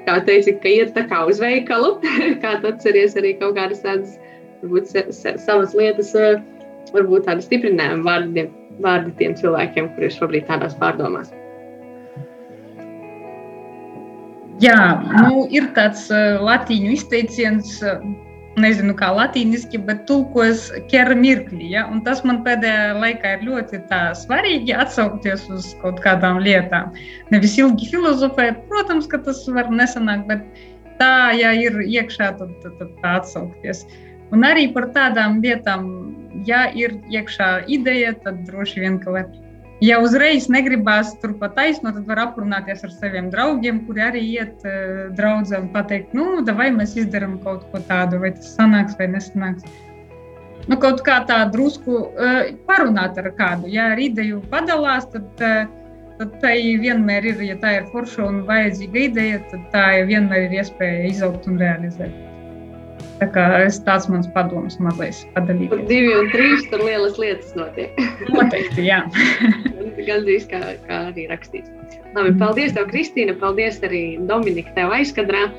kā 0.05 0.19
teici, 0.27 0.55
ka 0.59 0.69
iet 0.69 0.93
tā 0.95 1.05
kā 1.09 1.23
uz 1.27 1.39
veikalu, 1.39 1.97
kā 2.43 2.59
tu 2.61 2.71
atceries 2.71 3.17
arī 3.19 3.35
kaut 3.39 3.55
kādas 3.57 3.83
tādas, 3.83 4.19
varbūt 4.61 4.91
savas 5.15 5.75
lietas, 5.75 6.13
eh, 6.19 6.39
varbūt 6.93 7.27
tādi 7.31 7.47
stiprinājumi 7.47 8.07
vārdi, 8.07 8.49
vārdi 8.83 9.13
tiem 9.19 9.35
cilvēkiem, 9.39 9.91
kuri 9.95 10.09
ir 10.09 10.15
šobrīd 10.15 10.47
tādās 10.49 10.77
pārdomās. 10.79 11.33
Jā, 14.59 14.79
nu, 15.23 15.45
ir 15.55 15.69
tāds 15.75 16.09
uh, 16.11 16.35
latīņu 16.43 16.91
izteiciens, 16.97 17.77
uh, 17.79 18.01
nezinu, 18.59 18.93
kā 18.99 19.09
latīniski, 19.15 19.79
bet 19.87 20.03
tulkojas 20.09 20.65
ķera 20.91 21.15
mirkli. 21.15 21.69
Ja? 21.73 21.85
Un 21.91 22.01
tas 22.03 22.25
man 22.27 22.41
pēdējā 22.43 22.97
laikā 22.99 23.37
ir 23.37 23.45
ļoti 23.47 23.81
svarīgi 24.19 24.75
atsaukties 24.75 25.47
uz 25.53 25.71
kaut 25.83 26.01
kādām 26.03 26.41
lietām. 26.43 26.91
Nevis 27.31 27.57
ilgi 27.61 27.87
filozofēt, 27.93 28.65
protams, 28.71 29.07
ka 29.07 29.21
tas 29.23 29.45
var 29.55 29.71
nesanākt, 29.71 30.27
bet 30.27 30.43
tā, 30.99 31.31
ja 31.39 31.53
ir 31.55 31.79
iekšā, 31.85 32.33
tad, 32.41 32.53
tad, 32.63 32.75
tad 32.81 32.95
tā 33.03 33.15
atsaukties. 33.21 33.85
Un 34.35 34.45
arī 34.45 34.69
par 34.73 34.91
tādām 34.93 35.39
lietām, 35.43 35.87
ja 36.45 36.67
ir 36.77 36.99
iekšā 37.09 37.65
ideja, 37.67 38.13
tad 38.23 38.43
droši 38.47 38.83
vien, 38.85 38.99
ka 39.01 39.15
var 39.15 39.29
Ja 39.79 40.01
uzreiz 40.03 40.49
negribās 40.51 41.13
turpat 41.21 41.53
taisnot, 41.55 41.95
tad 41.95 42.07
var 42.09 42.19
aprunāties 42.25 42.81
ar 42.83 42.91
saviem 42.91 43.29
draugiem, 43.31 43.85
kuri 43.87 44.03
arī 44.03 44.23
iet 44.33 44.65
uh, 44.67 45.05
draudzē 45.15 45.61
un 45.63 45.69
pateikt, 45.71 46.11
nu, 46.17 46.41
vai 46.57 46.67
mēs 46.75 46.97
izdarām 46.99 47.37
kaut 47.45 47.63
ko 47.71 47.79
tādu, 47.87 48.19
vai 48.19 48.33
tas 48.35 48.51
sanāks 48.57 48.99
vai 48.99 49.07
nesanāks. 49.13 49.63
Nu, 50.67 50.75
kaut 50.83 50.99
kā 51.07 51.21
tā 51.29 51.45
drusku 51.53 51.95
uh, 51.95 52.51
parunāt 52.67 53.23
ar 53.23 53.31
kādu. 53.39 53.71
Ja 53.71 53.93
ar 53.93 54.03
ideju 54.03 54.43
padalās, 54.51 55.07
tad, 55.15 55.31
uh, 55.39 55.63
tad 56.19 56.35
tai 56.43 56.57
vienmēr 56.83 57.31
ir, 57.31 57.45
ja 57.47 57.55
tā 57.63 57.77
ir 57.79 57.87
forša 57.95 58.27
un 58.27 58.43
vajadzīga 58.51 59.05
ideja, 59.07 59.43
tad 59.53 59.63
tā 59.71 59.85
vienmēr 60.11 60.49
ir 60.49 60.59
iespēja 60.59 61.07
izaugt 61.13 61.47
un 61.47 61.55
realizēt. 61.63 62.28
Tā 63.19 63.27
kā 63.35 63.45
es 63.65 63.81
tāds 63.83 64.07
mans 64.11 64.29
padoms 64.31 64.77
mazais 64.79 65.25
padalīties. 65.33 65.87
divi 65.89 66.13
un 66.15 66.29
trīs 66.31 66.63
tur 66.71 66.83
lielas 66.87 67.17
lietas 67.19 67.51
notiek. 67.57 67.97
Noteikti, 68.31 68.85
jā. 68.87 69.01
Gandrīz 70.09 70.45
kā, 70.47 70.61
kā 70.85 70.99
arī 71.09 71.25
rakstīts. 71.31 71.67
Labi, 72.15 72.31
paldies, 72.39 72.71
tev, 72.77 72.87
Kristīna. 72.89 73.35
Paldies 73.41 73.81
arī 73.83 74.03
Dominika, 74.29 74.71
tev 74.77 74.93
aizkadrā 74.95 75.49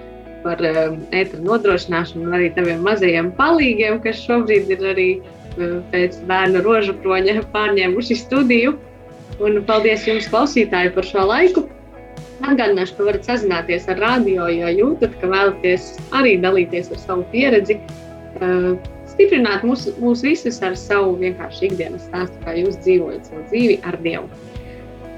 par 0.45 0.63
um, 0.65 0.97
ētru 1.13 1.43
nodrošināšanu 1.45 2.25
un 2.25 2.39
arī 2.39 2.49
taviem 2.57 2.81
mazajiem 2.87 3.29
palīgiem, 3.37 4.01
kas 4.05 4.23
šobrīd 4.25 4.73
ir 4.73 4.87
arī 4.95 5.09
uh, 5.21 5.77
pēc 5.93 6.17
bērnu 6.31 6.65
rožu 6.65 6.97
kroņa 7.03 7.43
pārņēmuši 7.53 8.17
studiju. 8.23 8.79
Un 9.41 9.61
paldies 9.69 10.09
jums, 10.09 10.29
klausītāji, 10.33 10.95
par 10.97 11.07
šo 11.07 11.29
laiku. 11.29 11.69
Atgādināšu, 12.41 12.97
ka 12.97 13.09
varat 13.11 13.27
sazināties 13.29 13.89
ar 13.93 14.01
radio, 14.01 14.47
ja 14.49 14.71
jūtat, 14.73 15.13
ka 15.21 15.29
vēlaties 15.29 15.93
arī 16.17 16.39
dalīties 16.41 16.89
ar 16.95 17.03
savu 17.03 17.27
pieredzi. 17.35 17.77
Uh, 18.41 18.79
stiprināt 19.11 19.67
mūs, 19.67 19.89
mūs 20.01 20.23
visus 20.25 20.61
ar 20.65 20.77
savu 20.79 21.17
vienkārši 21.21 21.69
ikdienas 21.69 22.07
stāstu, 22.09 22.41
kā 22.47 22.55
jūs 22.57 22.79
dzīvojat 22.85 23.29
savu 23.29 23.45
dzīvi 23.51 23.77
ar 23.91 23.99
Dievu. 24.01 24.31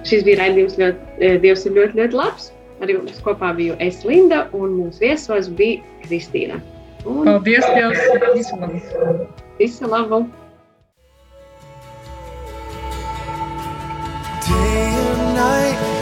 Šis 0.09 0.25
bija 0.27 0.41
raidījums, 0.41 0.75
ļoti, 0.81 1.11
eh, 1.23 1.39
Dievs 1.43 1.67
ir 1.67 1.77
ļoti, 1.79 1.99
ļoti 2.01 2.19
labs. 2.19 2.51
Ar 2.83 2.91
jums 2.91 3.21
kopā 3.23 3.53
biju 3.55 3.77
es, 3.79 4.03
Linda, 4.03 4.49
un 4.53 4.75
mūsu 4.81 5.05
viesos 5.05 5.47
bija 5.55 5.79
Kristīna. 6.03 6.59
Un 7.07 7.27
Paldies, 7.27 7.67
Dievs! 7.77 7.99
Visu 8.35 8.59
labu! 8.59 9.27
visu 9.59 9.87
labu! 9.87 10.27
Day 14.43 14.99
and 14.99 15.37
night, 15.37 16.02